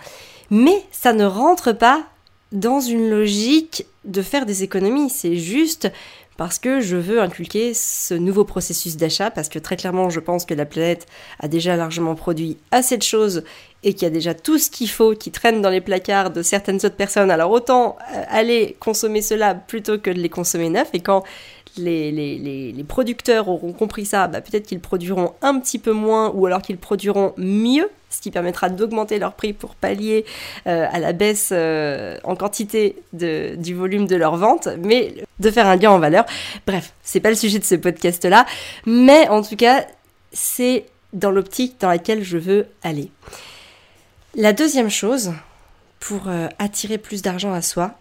Mais 0.52 0.84
ça 0.92 1.14
ne 1.14 1.26
rentre 1.26 1.72
pas 1.72 2.06
dans 2.52 2.80
une 2.80 3.10
logique 3.10 3.86
de 4.06 4.22
faire 4.22 4.46
des 4.46 4.64
économies, 4.64 5.10
c'est 5.10 5.36
juste 5.36 5.92
parce 6.38 6.60
que 6.60 6.80
je 6.80 6.96
veux 6.96 7.20
inculquer 7.20 7.74
ce 7.74 8.14
nouveau 8.14 8.46
processus 8.46 8.96
d'achat, 8.96 9.32
parce 9.32 9.50
que 9.50 9.58
très 9.58 9.76
clairement, 9.76 10.10
je 10.10 10.20
pense 10.20 10.46
que 10.46 10.54
la 10.54 10.66
planète 10.66 11.08
a 11.40 11.48
déjà 11.48 11.76
largement 11.76 12.14
produit 12.14 12.58
assez 12.72 12.96
de 12.96 13.04
choses 13.04 13.44
et 13.84 13.94
qu'il 13.94 14.04
y 14.04 14.06
a 14.06 14.12
déjà 14.12 14.36
tout 14.36 14.60
ce 14.60 14.70
qu'il 14.70 14.90
faut 14.90 15.14
qui 15.14 15.32
traîne 15.32 15.62
dans 15.62 15.72
les 15.72 15.82
placards 15.82 16.30
de 16.30 16.44
certaines 16.44 16.78
autres 16.78 16.96
personnes. 16.96 17.32
Alors 17.32 17.52
autant 17.52 17.98
euh, 18.14 18.24
aller 18.30 18.78
consommer 18.80 19.22
cela 19.24 19.56
plutôt 19.56 19.98
que 19.98 20.12
de 20.12 20.20
les 20.20 20.30
consommer 20.30 20.70
neufs. 20.70 20.90
Et 20.94 21.00
quand 21.00 21.24
les, 21.78 22.86
producteurs 22.88 23.50
auront 23.50 23.74
compris 23.74 24.06
ça, 24.06 24.28
bah, 24.28 24.42
peut-être 24.42 24.68
qu'ils 24.68 24.80
produiront 24.80 25.34
un 25.42 25.60
petit 25.60 25.80
peu 25.80 25.92
moins 25.92 26.32
ou 26.34 26.46
alors 26.46 26.62
qu'ils 26.62 26.78
produiront 26.78 27.34
mieux, 27.38 27.90
ce 28.10 28.22
qui 28.22 28.32
permettra 28.32 28.70
d'augmenter 28.70 29.20
leur 29.20 29.34
prix 29.34 29.54
pour 29.54 29.76
pallier 29.76 30.26
euh, 30.66 30.88
à 30.92 31.00
la 31.00 31.14
baisse 31.14 31.50
euh, 31.52 32.18
en 32.24 32.36
quantité 32.36 32.98
du 33.14 33.74
volume 33.74 34.08
de 34.08 34.16
leur 34.16 34.38
vente, 34.38 34.68
mais 34.80 35.16
de 35.40 35.52
faire 35.52 35.68
un 35.68 35.78
gain 35.78 35.92
en 35.92 36.00
valeur. 36.00 36.26
Bref, 36.66 36.94
c'est 37.04 37.20
pas 37.20 37.30
le 37.30 37.36
sujet 37.36 37.60
de 37.60 37.64
ce 37.64 37.76
podcast-là, 37.76 38.46
mais 38.86 39.28
en 39.30 39.42
tout 39.42 39.56
cas, 39.56 39.86
c'est 40.32 40.86
dans 41.14 41.32
l'optique 41.32 41.80
dans 41.80 41.90
laquelle 41.90 42.24
je 42.24 42.38
veux 42.38 42.68
aller. 42.84 43.12
La 44.36 44.54
deuxième 44.54 44.90
chose, 44.90 45.34
pour 46.00 46.28
euh, 46.28 46.48
attirer 46.60 46.98
plus 46.98 47.22
d'argent 47.22 47.54
à 47.54 47.62
soi, 47.62 47.98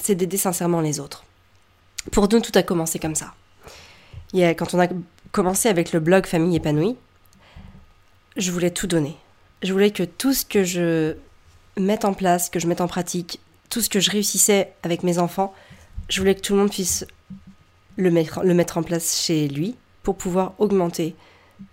c'est 0.00 0.14
d'aider 0.14 0.36
sincèrement 0.36 0.80
les 0.80 1.00
autres. 1.00 1.24
Pour 2.12 2.28
nous, 2.32 2.40
tout 2.40 2.52
a 2.54 2.62
commencé 2.62 2.98
comme 2.98 3.14
ça. 3.14 3.34
Quand 4.32 4.74
on 4.74 4.80
a 4.80 4.88
commencé 5.32 5.68
avec 5.68 5.92
le 5.92 6.00
blog 6.00 6.26
Famille 6.26 6.56
épanouie, 6.56 6.96
je 8.36 8.50
voulais 8.50 8.70
tout 8.70 8.86
donner. 8.86 9.16
Je 9.62 9.72
voulais 9.72 9.90
que 9.90 10.02
tout 10.02 10.34
ce 10.34 10.44
que 10.44 10.64
je 10.64 11.16
mette 11.76 12.04
en 12.04 12.14
place, 12.14 12.50
que 12.50 12.58
je 12.58 12.66
mette 12.66 12.80
en 12.80 12.88
pratique, 12.88 13.40
tout 13.70 13.80
ce 13.80 13.88
que 13.88 14.00
je 14.00 14.10
réussissais 14.10 14.72
avec 14.82 15.02
mes 15.02 15.18
enfants, 15.18 15.54
je 16.08 16.20
voulais 16.20 16.34
que 16.34 16.40
tout 16.40 16.54
le 16.54 16.60
monde 16.60 16.70
puisse 16.70 17.06
le 17.96 18.10
mettre, 18.10 18.78
en 18.78 18.82
place 18.82 19.22
chez 19.24 19.48
lui 19.48 19.74
pour 20.02 20.16
pouvoir 20.16 20.52
augmenter 20.58 21.14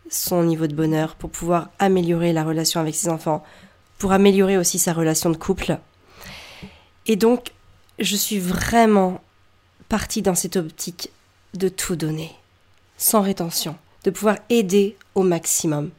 son 0.10 0.44
niveau 0.44 0.68
de 0.68 0.76
bonheur, 0.76 1.16
pour 1.16 1.30
pouvoir 1.30 1.70
améliorer 1.80 2.34
la 2.34 2.44
relation 2.44 2.80
avec 2.80 2.96
ses 2.96 3.10
enfants, 3.10 3.44
pour 3.98 4.14
améliorer 4.14 4.58
aussi 4.58 4.80
sa 4.80 4.94
relation 4.94 5.30
de 5.30 5.38
couple. 5.38 5.78
Et 7.06 7.16
donc, 7.16 7.52
je 8.00 8.16
suis 8.16 8.40
vraiment 8.40 9.22
partie 9.90 10.22
dans 10.22 10.36
cette 10.36 10.56
optique 10.56 11.10
de 11.54 11.70
tout 11.70 11.96
donner, 11.96 12.32
sans 12.98 13.22
rétention, 13.22 13.76
de 14.06 14.10
pouvoir 14.10 14.38
aider 14.50 14.96
au 15.16 15.24
maximum. 15.24 15.92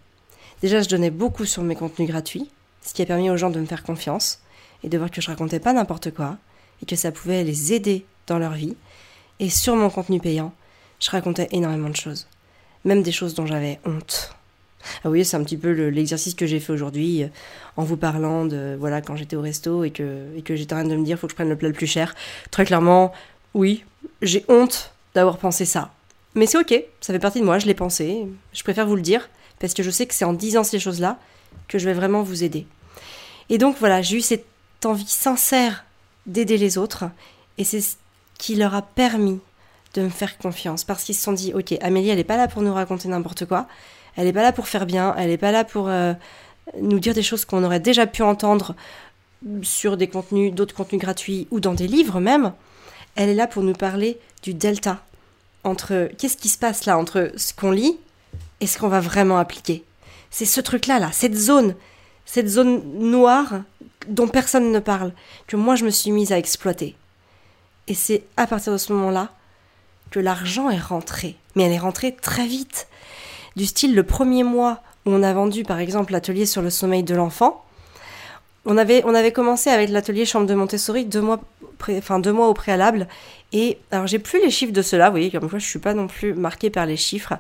Déjà, 0.64 0.80
je 0.80 0.88
donnais 0.88 1.10
beaucoup 1.10 1.44
sur 1.44 1.62
mes 1.62 1.74
contenus 1.74 2.08
gratuits, 2.08 2.48
ce 2.80 2.94
qui 2.94 3.02
a 3.02 3.04
permis 3.04 3.28
aux 3.28 3.36
gens 3.36 3.50
de 3.50 3.60
me 3.60 3.66
faire 3.66 3.82
confiance 3.82 4.40
et 4.82 4.88
de 4.88 4.96
voir 4.96 5.10
que 5.10 5.20
je 5.20 5.26
racontais 5.26 5.60
pas 5.60 5.74
n'importe 5.74 6.10
quoi 6.10 6.38
et 6.80 6.86
que 6.86 6.96
ça 6.96 7.12
pouvait 7.12 7.44
les 7.44 7.74
aider 7.74 8.06
dans 8.26 8.38
leur 8.38 8.52
vie. 8.52 8.74
Et 9.40 9.50
sur 9.50 9.76
mon 9.76 9.90
contenu 9.90 10.20
payant, 10.20 10.54
je 11.00 11.10
racontais 11.10 11.48
énormément 11.52 11.90
de 11.90 11.96
choses, 11.96 12.28
même 12.86 13.02
des 13.02 13.12
choses 13.12 13.34
dont 13.34 13.44
j'avais 13.44 13.78
honte. 13.84 14.34
Ah 15.04 15.10
oui, 15.10 15.22
c'est 15.26 15.36
un 15.36 15.44
petit 15.44 15.58
peu 15.58 15.70
l'exercice 15.90 16.34
que 16.34 16.46
j'ai 16.46 16.60
fait 16.60 16.72
aujourd'hui 16.72 17.24
euh, 17.24 17.28
en 17.76 17.84
vous 17.84 17.98
parlant 17.98 18.46
de 18.46 18.74
voilà 18.80 19.02
quand 19.02 19.16
j'étais 19.16 19.36
au 19.36 19.42
resto 19.42 19.84
et 19.84 19.90
que, 19.90 20.34
et 20.34 20.40
que 20.40 20.56
j'étais 20.56 20.72
en 20.72 20.78
train 20.78 20.88
de 20.88 20.96
me 20.96 21.04
dire 21.04 21.18
faut 21.18 21.26
que 21.26 21.32
je 21.32 21.36
prenne 21.36 21.50
le 21.50 21.58
plat 21.58 21.68
le 21.68 21.74
plus 21.74 21.86
cher. 21.86 22.14
Très 22.50 22.64
clairement, 22.64 23.12
oui, 23.52 23.84
j'ai 24.22 24.46
honte 24.48 24.94
d'avoir 25.14 25.36
pensé 25.36 25.66
ça. 25.66 25.92
Mais 26.34 26.46
c'est 26.46 26.56
ok, 26.56 26.84
ça 27.02 27.12
fait 27.12 27.18
partie 27.18 27.40
de 27.40 27.44
moi, 27.44 27.58
je 27.58 27.66
l'ai 27.66 27.74
pensé. 27.74 28.26
Je 28.54 28.62
préfère 28.62 28.86
vous 28.86 28.96
le 28.96 29.02
dire, 29.02 29.28
parce 29.64 29.72
que 29.72 29.82
je 29.82 29.90
sais 29.90 30.04
que 30.04 30.12
c'est 30.12 30.26
en 30.26 30.34
disant 30.34 30.62
ces 30.62 30.78
choses-là 30.78 31.18
que 31.68 31.78
je 31.78 31.86
vais 31.86 31.94
vraiment 31.94 32.22
vous 32.22 32.44
aider. 32.44 32.66
Et 33.48 33.56
donc 33.56 33.76
voilà, 33.80 34.02
j'ai 34.02 34.18
eu 34.18 34.20
cette 34.20 34.44
envie 34.84 35.06
sincère 35.06 35.86
d'aider 36.26 36.58
les 36.58 36.76
autres, 36.76 37.04
et 37.56 37.64
c'est 37.64 37.80
ce 37.80 37.96
qui 38.36 38.56
leur 38.56 38.74
a 38.74 38.82
permis 38.82 39.40
de 39.94 40.02
me 40.02 40.10
faire 40.10 40.36
confiance, 40.36 40.84
parce 40.84 41.02
qu'ils 41.02 41.14
se 41.14 41.22
sont 41.22 41.32
dit, 41.32 41.54
ok, 41.54 41.76
Amélie, 41.80 42.10
elle 42.10 42.18
n'est 42.18 42.24
pas 42.24 42.36
là 42.36 42.46
pour 42.46 42.60
nous 42.60 42.74
raconter 42.74 43.08
n'importe 43.08 43.46
quoi, 43.46 43.66
elle 44.16 44.26
n'est 44.26 44.34
pas 44.34 44.42
là 44.42 44.52
pour 44.52 44.68
faire 44.68 44.84
bien, 44.84 45.14
elle 45.16 45.28
n'est 45.28 45.38
pas 45.38 45.50
là 45.50 45.64
pour 45.64 45.88
euh, 45.88 46.12
nous 46.78 47.00
dire 47.00 47.14
des 47.14 47.22
choses 47.22 47.46
qu'on 47.46 47.64
aurait 47.64 47.80
déjà 47.80 48.06
pu 48.06 48.20
entendre 48.20 48.74
sur 49.62 49.96
des 49.96 50.08
contenus, 50.08 50.52
d'autres 50.52 50.74
contenus 50.74 51.00
gratuits 51.00 51.48
ou 51.50 51.58
dans 51.58 51.72
des 51.72 51.88
livres 51.88 52.20
même 52.20 52.52
elle 53.16 53.30
est 53.30 53.34
là 53.34 53.46
pour 53.46 53.62
nous 53.62 53.72
parler 53.72 54.18
du 54.42 54.52
delta 54.52 55.02
entre 55.62 56.10
qu'est-ce 56.18 56.36
qui 56.36 56.50
se 56.50 56.58
passe 56.58 56.84
là 56.84 56.98
entre 56.98 57.32
ce 57.36 57.54
qu'on 57.54 57.70
lit 57.70 57.98
et 58.64 58.66
ce 58.66 58.78
qu'on 58.78 58.88
va 58.88 59.00
vraiment 59.00 59.36
appliquer. 59.36 59.84
C'est 60.30 60.46
ce 60.46 60.60
truc-là, 60.62 60.98
là, 60.98 61.10
cette 61.12 61.36
zone, 61.36 61.74
cette 62.24 62.48
zone 62.48 62.82
noire 62.98 63.60
dont 64.08 64.26
personne 64.26 64.72
ne 64.72 64.78
parle, 64.80 65.12
que 65.46 65.56
moi 65.56 65.76
je 65.76 65.84
me 65.84 65.90
suis 65.90 66.10
mise 66.10 66.32
à 66.32 66.38
exploiter. 66.38 66.96
Et 67.88 67.94
c'est 67.94 68.24
à 68.38 68.46
partir 68.46 68.72
de 68.72 68.78
ce 68.78 68.94
moment-là 68.94 69.30
que 70.10 70.18
l'argent 70.18 70.70
est 70.70 70.80
rentré. 70.80 71.36
Mais 71.54 71.64
elle 71.64 71.72
est 71.72 71.78
rentrée 71.78 72.16
très 72.16 72.46
vite. 72.46 72.88
Du 73.54 73.66
style, 73.66 73.94
le 73.94 74.02
premier 74.02 74.44
mois 74.44 74.80
où 75.04 75.10
on 75.10 75.22
a 75.22 75.34
vendu 75.34 75.62
par 75.62 75.78
exemple 75.78 76.12
l'atelier 76.12 76.46
sur 76.46 76.62
le 76.62 76.70
sommeil 76.70 77.02
de 77.02 77.14
l'enfant, 77.14 77.62
on 78.64 78.78
avait, 78.78 79.02
on 79.04 79.14
avait 79.14 79.32
commencé 79.32 79.68
avec 79.68 79.90
l'atelier 79.90 80.24
chambre 80.24 80.46
de 80.46 80.54
Montessori 80.54 81.04
deux 81.04 81.20
mois, 81.20 81.38
enfin, 81.98 82.18
deux 82.18 82.32
mois 82.32 82.48
au 82.48 82.54
préalable. 82.54 83.08
Et 83.52 83.76
alors, 83.90 84.06
j'ai 84.06 84.18
plus 84.18 84.40
les 84.40 84.50
chiffres 84.50 84.72
de 84.72 84.80
cela, 84.80 85.10
vous 85.10 85.16
voyez, 85.16 85.30
comme 85.30 85.50
quoi 85.50 85.58
je 85.58 85.66
suis 85.66 85.78
pas 85.78 85.92
non 85.92 86.06
plus 86.06 86.32
marquée 86.32 86.70
par 86.70 86.86
les 86.86 86.96
chiffres. 86.96 87.34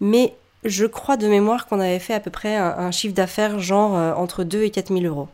Mais 0.00 0.34
je 0.66 0.86
crois 0.86 1.16
de 1.16 1.28
mémoire 1.28 1.66
qu'on 1.66 1.80
avait 1.80 1.98
fait 1.98 2.14
à 2.14 2.20
peu 2.20 2.30
près 2.30 2.56
un, 2.56 2.90
chiffre 2.90 3.14
d'affaires 3.14 3.58
genre 3.58 3.96
euh, 3.96 4.12
entre 4.14 4.44
2 4.44 4.62
et 4.62 4.70
4 4.70 4.92
000 4.92 5.04
euros. 5.04 5.28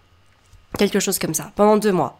Quelque 0.78 1.00
chose 1.00 1.18
comme 1.18 1.34
ça, 1.34 1.52
pendant 1.54 1.76
deux 1.76 1.92
mois. 1.92 2.18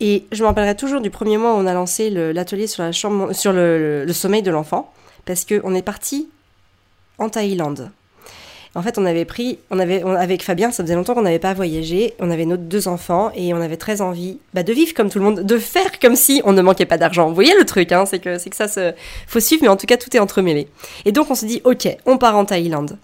Et 0.00 0.26
je 0.32 0.42
me 0.42 0.46
rappellerai 0.46 0.76
toujours 0.76 1.00
du 1.00 1.10
premier 1.10 1.38
mois 1.38 1.54
où 1.54 1.56
on 1.56 1.66
a 1.66 1.74
lancé 1.74 2.08
l'atelier 2.10 2.66
sur, 2.66 2.82
la 2.82 2.92
chambre, 2.92 3.32
sur 3.32 3.52
le, 3.52 4.04
le 4.04 4.12
sommeil 4.12 4.42
de 4.42 4.50
l'enfant, 4.50 4.92
parce 5.24 5.44
qu'on 5.44 5.74
est 5.74 5.82
parti 5.82 6.28
en 7.18 7.28
Thaïlande. 7.28 7.90
En 8.74 8.82
fait, 8.82 8.98
on 8.98 9.06
avait 9.06 9.24
pris, 9.24 9.58
on 9.70 9.78
avait, 9.78 10.02
avec 10.02 10.42
Fabien, 10.42 10.70
ça 10.70 10.82
faisait 10.82 10.94
longtemps 10.94 11.14
qu'on 11.14 11.22
n'avait 11.22 11.38
pas 11.38 11.54
voyagé, 11.54 12.14
on 12.20 12.30
avait 12.30 12.44
nos 12.44 12.56
deux 12.56 12.86
enfants 12.86 13.32
et 13.34 13.54
on 13.54 13.60
avait 13.60 13.76
très 13.76 14.00
envie 14.00 14.38
bah, 14.54 14.62
de 14.62 14.72
vivre 14.72 14.94
comme 14.94 15.08
tout 15.08 15.18
le 15.18 15.24
monde, 15.24 15.40
de 15.40 15.58
faire 15.58 15.98
comme 16.00 16.16
si 16.16 16.42
on 16.44 16.52
ne 16.52 16.62
manquait 16.62 16.86
pas 16.86 16.98
d'argent. 16.98 17.28
Vous 17.28 17.34
voyez 17.34 17.54
le 17.58 17.64
truc, 17.64 17.92
hein, 17.92 18.04
c'est 18.06 18.18
que, 18.18 18.38
c'est 18.38 18.50
que 18.50 18.56
ça 18.56 18.68
se, 18.68 18.92
faut 19.26 19.40
suivre, 19.40 19.62
mais 19.62 19.68
en 19.68 19.76
tout 19.76 19.86
cas 19.86 19.96
tout 19.96 20.14
est 20.14 20.20
entremêlé. 20.20 20.68
Et 21.04 21.12
donc 21.12 21.30
on 21.30 21.34
s'est 21.34 21.46
dit, 21.46 21.60
ok, 21.64 21.88
on 22.06 22.18
part 22.18 22.36
en 22.36 22.44
Thaïlande. 22.44 22.98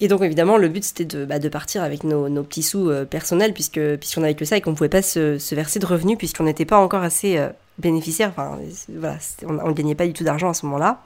Et 0.00 0.08
donc 0.08 0.22
évidemment, 0.22 0.58
le 0.58 0.68
but 0.68 0.84
c'était 0.84 1.04
de, 1.04 1.24
bah, 1.24 1.38
de 1.38 1.48
partir 1.48 1.82
avec 1.82 2.04
nos, 2.04 2.28
nos 2.28 2.42
petits 2.42 2.62
sous 2.62 2.90
euh, 2.90 3.04
personnels 3.04 3.54
puisque 3.54 3.80
puisqu'on 3.96 4.22
avait 4.22 4.34
que 4.34 4.44
ça 4.44 4.56
et 4.56 4.60
qu'on 4.60 4.70
ne 4.70 4.76
pouvait 4.76 4.88
pas 4.88 5.02
se, 5.02 5.38
se, 5.38 5.54
verser 5.54 5.78
de 5.78 5.86
revenus 5.86 6.18
puisqu'on 6.18 6.44
n'était 6.44 6.64
pas 6.64 6.78
encore 6.78 7.02
assez 7.02 7.38
euh, 7.38 7.48
bénéficiaire. 7.78 8.30
Enfin, 8.30 8.58
voilà, 8.88 9.18
on 9.46 9.68
ne 9.68 9.72
gagnait 9.72 9.94
pas 9.94 10.06
du 10.06 10.12
tout 10.12 10.24
d'argent 10.24 10.50
à 10.50 10.54
ce 10.54 10.66
moment-là. 10.66 11.00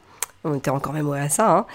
On 0.45 0.55
était 0.55 0.71
encore 0.71 0.93
même 0.93 1.09
au 1.09 1.13
RSA. 1.13 1.51
Hein. 1.51 1.67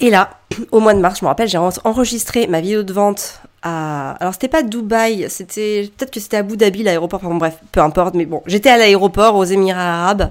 Et 0.00 0.10
là, 0.10 0.30
au 0.72 0.80
mois 0.80 0.94
de 0.94 1.00
mars, 1.00 1.20
je 1.20 1.24
me 1.24 1.28
rappelle, 1.28 1.48
j'ai 1.48 1.58
enregistré 1.58 2.46
ma 2.46 2.60
vidéo 2.60 2.82
de 2.82 2.92
vente 2.92 3.40
à... 3.62 4.12
Alors 4.20 4.32
c'était 4.34 4.48
pas 4.48 4.62
Dubaï, 4.62 5.26
c'était 5.28 5.90
peut-être 5.96 6.10
que 6.10 6.20
c'était 6.20 6.38
Abu 6.38 6.56
Dhabi, 6.56 6.82
l'aéroport, 6.82 7.20
enfin 7.24 7.34
bref, 7.34 7.58
peu 7.70 7.80
importe, 7.80 8.14
mais 8.14 8.26
bon, 8.26 8.42
j'étais 8.46 8.70
à 8.70 8.76
l'aéroport 8.76 9.36
aux 9.36 9.44
Émirats 9.44 10.02
arabes. 10.02 10.30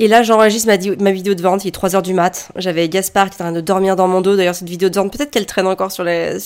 Et 0.00 0.06
là, 0.06 0.22
j'enregistre 0.22 0.68
ma, 1.00 1.10
vidéo 1.10 1.34
de 1.34 1.42
vente, 1.42 1.64
il 1.64 1.68
est 1.68 1.76
3h 1.76 2.02
du 2.02 2.14
mat. 2.14 2.52
J'avais 2.54 2.88
Gaspard 2.88 3.30
qui 3.30 3.38
est 3.38 3.42
en 3.42 3.46
train 3.46 3.52
de 3.52 3.60
dormir 3.60 3.96
dans 3.96 4.06
mon 4.06 4.20
dos. 4.20 4.36
D'ailleurs, 4.36 4.54
cette 4.54 4.68
vidéo 4.68 4.88
de 4.88 4.94
vente, 4.94 5.12
peut-être 5.12 5.32
qu'elle 5.32 5.44
traîne 5.44 5.66
encore 5.66 5.90
sur, 5.90 6.04
euh, 6.06 6.38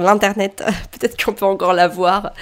l'internet. 0.00 0.64
peut-être 0.90 1.24
qu'on 1.24 1.32
peut 1.32 1.44
encore 1.44 1.74
la 1.74 1.86
voir. 1.86 2.32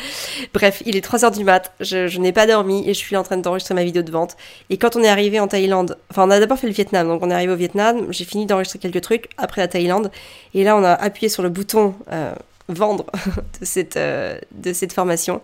Bref, 0.55 0.83
il 0.87 0.97
est 0.97 1.07
3h 1.07 1.37
du 1.37 1.45
mat. 1.45 1.73
Je, 1.81 2.09
je 2.09 2.19
n'ai 2.21 2.33
pas 2.33 2.47
dormi 2.47 2.89
et 2.89 2.95
je 2.95 2.99
suis 2.99 3.17
en 3.19 3.23
train 3.23 3.37
d'enregistrer 3.37 3.75
ma 3.75 3.85
vidéo 3.85 4.03
de 4.03 4.11
vente. 4.11 4.39
Et 4.71 4.79
quand 4.79 4.97
on 4.97 5.03
est 5.03 5.09
arrivé 5.09 5.39
en 5.41 5.47
Thaïlande, 5.47 5.99
enfin, 6.11 6.27
on 6.27 6.31
a 6.31 6.41
d'abord 6.41 6.59
fait 6.59 6.69
le 6.69 6.73
Vietnam. 6.73 7.07
Donc, 7.07 7.23
on 7.23 7.31
est 7.31 7.35
arrivé 7.35 7.53
au 7.53 7.57
Vietnam. 7.57 8.07
J'ai 8.09 8.25
fini 8.25 8.47
d'enregistrer 8.47 8.79
quelques 8.79 9.03
trucs 9.03 9.29
après 9.37 9.61
la 9.61 9.69
Thaïlande. 9.69 10.11
Et 10.55 10.65
là, 10.65 10.75
on 10.75 10.85
a 10.85 10.93
appuyé 10.93 11.29
sur 11.29 11.43
le 11.43 11.51
bouton 11.51 11.95
euh, 12.11 12.33
vendre 12.71 13.05
de 13.61 13.67
cette, 13.67 13.99
euh, 13.99 14.39
de 14.53 14.73
cette 14.73 14.95
formation. 14.95 15.43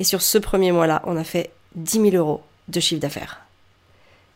Et 0.00 0.04
sur 0.04 0.20
ce 0.20 0.36
premier 0.36 0.70
mois-là, 0.70 1.00
on 1.06 1.16
a 1.16 1.24
fait 1.24 1.48
10 1.76 2.10
000 2.10 2.16
euros 2.16 2.42
de 2.68 2.78
chiffre 2.78 3.00
d'affaires. 3.00 3.40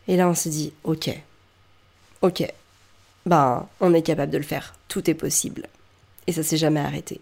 Et 0.08 0.16
là, 0.16 0.28
on 0.28 0.34
s'est 0.34 0.50
dit, 0.50 0.73
ok, 0.84 1.11
ok, 2.23 2.46
ben, 3.26 3.66
on 3.80 3.94
est 3.94 4.02
capable 4.02 4.32
de 4.32 4.38
le 4.38 4.44
faire, 4.44 4.75
tout 4.88 5.08
est 5.08 5.14
possible. 5.14 5.66
Et 6.26 6.32
ça 6.32 6.42
s'est 6.42 6.56
jamais 6.56 6.80
arrêté. 6.80 7.20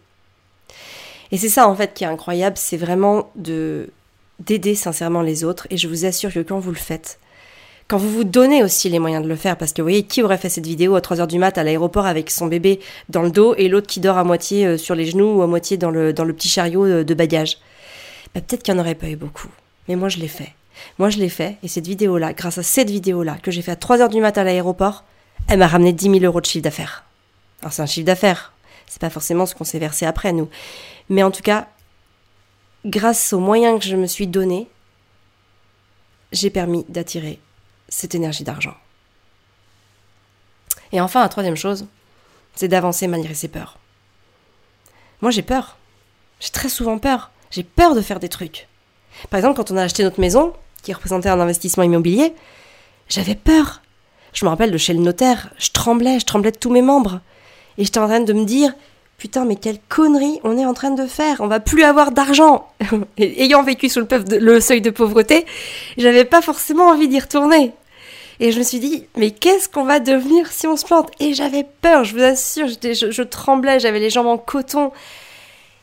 Et 1.30 1.38
c'est 1.38 1.48
ça, 1.48 1.68
en 1.68 1.74
fait, 1.74 1.94
qui 1.94 2.04
est 2.04 2.08
incroyable, 2.08 2.56
c'est 2.56 2.76
vraiment 2.76 3.30
de 3.36 3.90
d'aider 4.38 4.74
sincèrement 4.74 5.22
les 5.22 5.44
autres. 5.44 5.68
Et 5.70 5.76
je 5.76 5.86
vous 5.86 6.04
assure 6.04 6.32
que 6.32 6.40
quand 6.40 6.58
vous 6.58 6.70
le 6.70 6.76
faites, 6.76 7.20
quand 7.86 7.96
vous 7.96 8.10
vous 8.10 8.24
donnez 8.24 8.64
aussi 8.64 8.88
les 8.88 8.98
moyens 8.98 9.22
de 9.22 9.28
le 9.28 9.36
faire, 9.36 9.56
parce 9.56 9.72
que 9.72 9.82
vous 9.82 9.86
voyez, 9.86 10.02
qui 10.02 10.22
aurait 10.22 10.38
fait 10.38 10.48
cette 10.48 10.66
vidéo 10.66 10.94
à 10.94 11.00
3h 11.00 11.26
du 11.26 11.38
mat 11.38 11.56
à 11.58 11.62
l'aéroport 11.62 12.06
avec 12.06 12.30
son 12.30 12.46
bébé 12.46 12.80
dans 13.08 13.22
le 13.22 13.30
dos 13.30 13.54
et 13.56 13.68
l'autre 13.68 13.86
qui 13.86 14.00
dort 14.00 14.18
à 14.18 14.24
moitié 14.24 14.66
euh, 14.66 14.78
sur 14.78 14.94
les 14.94 15.06
genoux 15.06 15.38
ou 15.38 15.42
à 15.42 15.46
moitié 15.46 15.76
dans 15.76 15.90
le, 15.90 16.12
dans 16.12 16.24
le 16.24 16.32
petit 16.32 16.48
chariot 16.48 16.84
euh, 16.84 17.04
de 17.04 17.14
bagages? 17.14 17.58
Ben, 18.34 18.40
Peut-être 18.40 18.62
qu'il 18.62 18.74
n'y 18.74 18.80
en 18.80 18.82
aurait 18.82 18.94
pas 18.94 19.08
eu 19.08 19.16
beaucoup. 19.16 19.48
Mais 19.88 19.96
moi, 19.96 20.08
je 20.08 20.18
l'ai 20.18 20.28
fait. 20.28 20.52
Moi, 20.98 21.10
je 21.10 21.18
l'ai 21.18 21.28
fait, 21.28 21.56
et 21.62 21.68
cette 21.68 21.86
vidéo-là, 21.86 22.32
grâce 22.32 22.58
à 22.58 22.62
cette 22.62 22.90
vidéo-là, 22.90 23.38
que 23.42 23.50
j'ai 23.50 23.62
fait 23.62 23.72
à 23.72 23.76
3h 23.76 24.08
du 24.08 24.20
matin 24.20 24.42
à 24.42 24.44
l'aéroport, 24.44 25.04
elle 25.48 25.58
m'a 25.58 25.66
ramené 25.66 25.92
10 25.92 26.04
000 26.10 26.24
euros 26.24 26.40
de 26.40 26.46
chiffre 26.46 26.62
d'affaires. 26.62 27.04
Alors, 27.60 27.72
c'est 27.72 27.82
un 27.82 27.86
chiffre 27.86 28.06
d'affaires. 28.06 28.52
C'est 28.86 29.00
pas 29.00 29.10
forcément 29.10 29.46
ce 29.46 29.54
qu'on 29.54 29.64
s'est 29.64 29.78
versé 29.78 30.06
après, 30.06 30.32
nous. 30.32 30.48
Mais 31.08 31.22
en 31.22 31.30
tout 31.30 31.42
cas, 31.42 31.68
grâce 32.84 33.32
aux 33.32 33.40
moyens 33.40 33.80
que 33.80 33.86
je 33.86 33.96
me 33.96 34.06
suis 34.06 34.26
donné, 34.26 34.68
j'ai 36.32 36.50
permis 36.50 36.84
d'attirer 36.88 37.40
cette 37.88 38.14
énergie 38.14 38.44
d'argent. 38.44 38.74
Et 40.92 41.00
enfin, 41.00 41.20
la 41.20 41.28
troisième 41.28 41.56
chose, 41.56 41.86
c'est 42.54 42.68
d'avancer 42.68 43.06
malgré 43.06 43.34
ses 43.34 43.48
peurs. 43.48 43.78
Moi, 45.20 45.30
j'ai 45.30 45.42
peur. 45.42 45.78
J'ai 46.40 46.50
très 46.50 46.68
souvent 46.68 46.98
peur. 46.98 47.30
J'ai 47.50 47.62
peur 47.62 47.94
de 47.94 48.00
faire 48.00 48.20
des 48.20 48.28
trucs. 48.28 48.68
Par 49.30 49.38
exemple, 49.38 49.56
quand 49.56 49.70
on 49.70 49.76
a 49.76 49.82
acheté 49.82 50.02
notre 50.02 50.20
maison, 50.20 50.52
qui 50.82 50.92
représentait 50.92 51.28
un 51.28 51.40
investissement 51.40 51.84
immobilier, 51.84 52.34
j'avais 53.08 53.34
peur. 53.34 53.82
Je 54.32 54.44
me 54.44 54.50
rappelle 54.50 54.70
de 54.70 54.78
chez 54.78 54.94
le 54.94 55.00
notaire, 55.00 55.50
je 55.58 55.70
tremblais, 55.70 56.18
je 56.18 56.26
tremblais 56.26 56.50
de 56.50 56.58
tous 56.58 56.70
mes 56.70 56.82
membres. 56.82 57.20
Et 57.78 57.84
j'étais 57.84 57.98
en 57.98 58.08
train 58.08 58.20
de 58.20 58.32
me 58.32 58.44
dire, 58.44 58.72
putain, 59.18 59.44
mais 59.44 59.56
quelle 59.56 59.78
connerie 59.88 60.40
on 60.44 60.58
est 60.58 60.64
en 60.64 60.74
train 60.74 60.90
de 60.90 61.06
faire, 61.06 61.40
on 61.40 61.46
va 61.46 61.60
plus 61.60 61.84
avoir 61.84 62.12
d'argent. 62.12 62.68
Ayant 63.18 63.62
vécu 63.62 63.88
sous 63.88 64.00
le, 64.00 64.60
seuil 64.60 64.80
de 64.80 64.90
pauvreté, 64.90 65.46
j'avais 65.96 66.24
pas 66.24 66.42
forcément 66.42 66.88
envie 66.88 67.08
d'y 67.08 67.20
retourner. 67.20 67.72
Et 68.40 68.50
je 68.50 68.58
me 68.58 68.64
suis 68.64 68.80
dit, 68.80 69.06
mais 69.16 69.30
qu'est-ce 69.30 69.68
qu'on 69.68 69.84
va 69.84 70.00
devenir 70.00 70.50
si 70.50 70.66
on 70.66 70.76
se 70.76 70.84
plante? 70.84 71.10
Et 71.20 71.34
j'avais 71.34 71.64
peur, 71.82 72.04
je 72.04 72.14
vous 72.14 72.22
assure, 72.22 72.66
je, 72.66 73.10
je 73.10 73.22
tremblais, 73.22 73.78
j'avais 73.78 74.00
les 74.00 74.10
jambes 74.10 74.26
en 74.26 74.38
coton. 74.38 74.90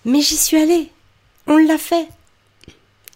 Mais 0.04 0.22
j'y 0.22 0.36
suis 0.36 0.58
allée. 0.58 0.90
On 1.48 1.58
l'a 1.58 1.78
fait. 1.78 2.08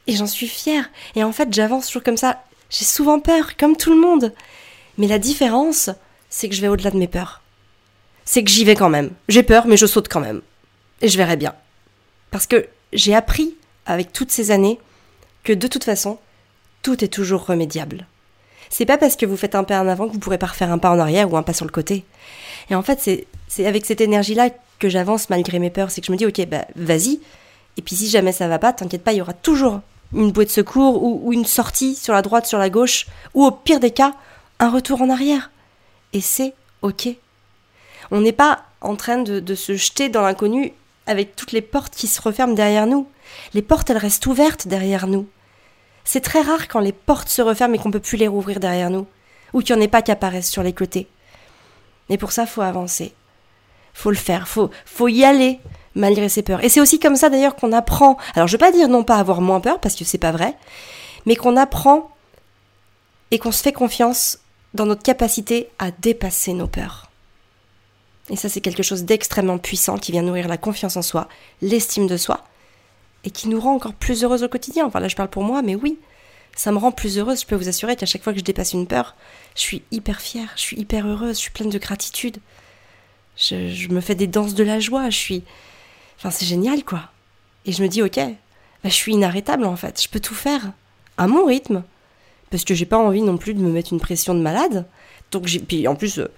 Et 0.07 0.15
j'en 0.15 0.27
suis 0.27 0.47
fière. 0.47 0.89
Et 1.15 1.23
en 1.23 1.31
fait, 1.31 1.53
j'avance 1.53 1.87
toujours 1.87 2.03
comme 2.03 2.17
ça. 2.17 2.43
J'ai 2.69 2.85
souvent 2.85 3.19
peur, 3.19 3.55
comme 3.57 3.77
tout 3.77 3.91
le 3.91 3.99
monde. 3.99 4.33
Mais 4.97 5.07
la 5.07 5.19
différence, 5.19 5.89
c'est 6.29 6.49
que 6.49 6.55
je 6.55 6.61
vais 6.61 6.67
au-delà 6.67 6.91
de 6.91 6.97
mes 6.97 7.07
peurs. 7.07 7.41
C'est 8.25 8.43
que 8.43 8.49
j'y 8.49 8.65
vais 8.65 8.75
quand 8.75 8.89
même. 8.89 9.11
J'ai 9.29 9.43
peur, 9.43 9.67
mais 9.67 9.77
je 9.77 9.85
saute 9.85 10.07
quand 10.07 10.19
même. 10.19 10.41
Et 11.01 11.07
je 11.07 11.17
verrai 11.17 11.37
bien. 11.37 11.53
Parce 12.31 12.47
que 12.47 12.67
j'ai 12.93 13.15
appris, 13.15 13.55
avec 13.85 14.13
toutes 14.13 14.31
ces 14.31 14.51
années, 14.51 14.79
que 15.43 15.53
de 15.53 15.67
toute 15.67 15.83
façon, 15.83 16.19
tout 16.81 17.03
est 17.03 17.09
toujours 17.09 17.45
remédiable. 17.45 18.07
C'est 18.69 18.85
pas 18.85 18.97
parce 18.97 19.15
que 19.15 19.25
vous 19.25 19.37
faites 19.37 19.55
un 19.55 19.63
pas 19.63 19.81
en 19.81 19.87
avant 19.87 20.07
que 20.07 20.13
vous 20.13 20.19
pourrez 20.19 20.37
pas 20.37 20.47
refaire 20.47 20.71
un 20.71 20.79
pas 20.79 20.89
en 20.89 20.99
arrière 20.99 21.31
ou 21.31 21.37
un 21.37 21.43
pas 21.43 21.53
sur 21.53 21.65
le 21.65 21.71
côté. 21.71 22.05
Et 22.69 22.75
en 22.75 22.81
fait, 22.81 22.99
c'est 23.47 23.65
avec 23.65 23.85
cette 23.85 24.01
énergie-là 24.01 24.49
que 24.79 24.89
j'avance 24.89 25.29
malgré 25.29 25.59
mes 25.59 25.69
peurs. 25.69 25.91
C'est 25.91 26.01
que 26.01 26.07
je 26.07 26.11
me 26.11 26.17
dis, 26.17 26.25
ok, 26.25 26.45
bah 26.47 26.65
vas-y. 26.75 27.19
Et 27.77 27.81
puis 27.81 27.95
si 27.95 28.09
jamais 28.09 28.31
ça 28.31 28.47
va 28.47 28.57
pas, 28.57 28.73
t'inquiète 28.73 29.03
pas, 29.03 29.13
il 29.13 29.17
y 29.17 29.21
aura 29.21 29.33
toujours 29.33 29.81
une 30.13 30.31
bouée 30.31 30.45
de 30.45 30.49
secours 30.49 31.03
ou, 31.03 31.33
une 31.33 31.45
sortie 31.45 31.95
sur 31.95 32.13
la 32.13 32.21
droite, 32.21 32.45
sur 32.45 32.59
la 32.59 32.69
gauche, 32.69 33.07
ou 33.33 33.45
au 33.45 33.51
pire 33.51 33.79
des 33.79 33.91
cas, 33.91 34.13
un 34.59 34.69
retour 34.69 35.01
en 35.01 35.09
arrière. 35.09 35.51
Et 36.13 36.21
c'est 36.21 36.53
ok. 36.81 37.09
On 38.11 38.21
n'est 38.21 38.31
pas 38.31 38.63
en 38.81 38.95
train 38.95 39.17
de, 39.17 39.55
se 39.55 39.75
jeter 39.75 40.09
dans 40.09 40.21
l'inconnu 40.21 40.73
avec 41.05 41.35
toutes 41.35 41.51
les 41.51 41.61
portes 41.61 41.95
qui 41.95 42.07
se 42.07 42.21
referment 42.21 42.53
derrière 42.53 42.87
nous. 42.87 43.07
Les 43.53 43.61
portes, 43.61 43.89
elles 43.89 43.97
restent 43.97 44.25
ouvertes 44.25 44.67
derrière 44.67 45.07
nous. 45.07 45.27
C'est 46.03 46.21
très 46.21 46.41
rare 46.41 46.67
quand 46.67 46.79
les 46.79 46.91
portes 46.91 47.29
se 47.29 47.41
referment 47.41 47.75
et 47.75 47.77
qu'on 47.77 47.89
ne 47.89 47.93
peut 47.93 47.99
plus 47.99 48.17
les 48.17 48.27
rouvrir 48.27 48.59
derrière 48.59 48.89
nous, 48.89 49.07
ou 49.53 49.61
qu'il 49.61 49.75
n'y 49.75 49.81
en 49.81 49.85
ait 49.85 49.89
pas 49.89 50.01
qui 50.01 50.11
apparaissent 50.11 50.51
sur 50.51 50.63
les 50.63 50.73
côtés. 50.73 51.07
Et 52.09 52.17
pour 52.17 52.31
ça, 52.31 52.45
faut 52.45 52.61
avancer. 52.61 53.13
Faut 53.93 54.11
le 54.11 54.17
faire, 54.17 54.47
faut, 54.47 54.69
faut 54.85 55.07
y 55.07 55.23
aller, 55.23 55.59
malgré 55.95 56.29
ses 56.29 56.41
peurs. 56.41 56.63
Et 56.63 56.69
c'est 56.69 56.81
aussi 56.81 56.99
comme 56.99 57.15
ça 57.15 57.29
d'ailleurs 57.29 57.55
qu'on 57.55 57.71
apprend. 57.71 58.17
Alors 58.35 58.47
je 58.47 58.53
veux 58.53 58.59
pas 58.59 58.71
dire 58.71 58.89
non 58.89 59.03
pas 59.03 59.17
avoir 59.17 59.41
moins 59.41 59.59
peur 59.59 59.79
parce 59.79 59.95
que 59.95 60.05
c'est 60.05 60.17
pas 60.17 60.31
vrai, 60.31 60.55
mais 61.25 61.35
qu'on 61.35 61.57
apprend 61.57 62.11
et 63.31 63.39
qu'on 63.39 63.51
se 63.51 63.63
fait 63.63 63.73
confiance 63.73 64.39
dans 64.73 64.85
notre 64.85 65.03
capacité 65.03 65.69
à 65.79 65.91
dépasser 65.91 66.53
nos 66.53 66.67
peurs. 66.67 67.09
Et 68.29 68.35
ça 68.35 68.49
c'est 68.49 68.61
quelque 68.61 68.83
chose 68.83 69.03
d'extrêmement 69.03 69.57
puissant 69.57 69.97
qui 69.97 70.11
vient 70.11 70.21
nourrir 70.21 70.47
la 70.47 70.57
confiance 70.57 70.97
en 70.97 71.01
soi, 71.01 71.27
l'estime 71.61 72.07
de 72.07 72.17
soi 72.17 72.43
et 73.25 73.31
qui 73.31 73.47
nous 73.47 73.59
rend 73.59 73.75
encore 73.75 73.93
plus 73.93 74.23
heureuse 74.23 74.43
au 74.43 74.49
quotidien. 74.49 74.85
Enfin 74.85 74.99
là 74.99 75.07
je 75.07 75.15
parle 75.15 75.29
pour 75.29 75.43
moi, 75.43 75.61
mais 75.61 75.75
oui, 75.75 75.99
ça 76.55 76.71
me 76.71 76.77
rend 76.77 76.91
plus 76.91 77.17
heureuse. 77.17 77.41
Je 77.41 77.45
peux 77.45 77.55
vous 77.55 77.69
assurer 77.69 77.95
qu'à 77.95 78.05
chaque 78.05 78.23
fois 78.23 78.33
que 78.33 78.39
je 78.39 78.43
dépasse 78.43 78.73
une 78.73 78.87
peur, 78.87 79.15
je 79.55 79.61
suis 79.61 79.83
hyper 79.91 80.21
fière, 80.21 80.51
je 80.55 80.61
suis 80.61 80.79
hyper 80.79 81.07
heureuse, 81.07 81.35
je 81.35 81.41
suis 81.41 81.51
pleine 81.51 81.69
de 81.69 81.77
gratitude. 81.77 82.37
Je 83.35 83.87
me 83.89 83.99
fais 83.99 84.15
des 84.15 84.27
danses 84.27 84.53
de 84.53 84.63
la 84.63 84.79
joie, 84.79 85.09
je 85.09 85.17
suis, 85.17 85.43
Enfin, 86.23 86.31
c'est 86.31 86.45
génial, 86.45 86.85
quoi. 86.85 87.01
Et 87.65 87.73
je 87.73 87.83
me 87.83 87.89
dis, 87.89 88.01
ok, 88.01 88.15
bah, 88.15 88.89
je 88.89 88.93
suis 88.93 89.11
inarrêtable 89.11 89.65
en 89.65 89.75
fait. 89.75 90.01
Je 90.01 90.07
peux 90.07 90.21
tout 90.21 90.35
faire 90.35 90.71
à 91.17 91.27
mon 91.27 91.45
rythme. 91.45 91.83
Parce 92.49 92.63
que 92.63 92.73
j'ai 92.73 92.85
pas 92.85 92.97
envie 92.97 93.21
non 93.21 93.35
plus 93.35 93.53
de 93.53 93.59
me 93.59 93.69
mettre 93.69 93.91
une 93.91 93.99
pression 93.99 94.33
de 94.33 94.39
malade. 94.39 94.85
Donc, 95.31 95.49
puis 95.67 95.85
en 95.85 95.95
plus, 95.95 96.19
euh, 96.19 96.31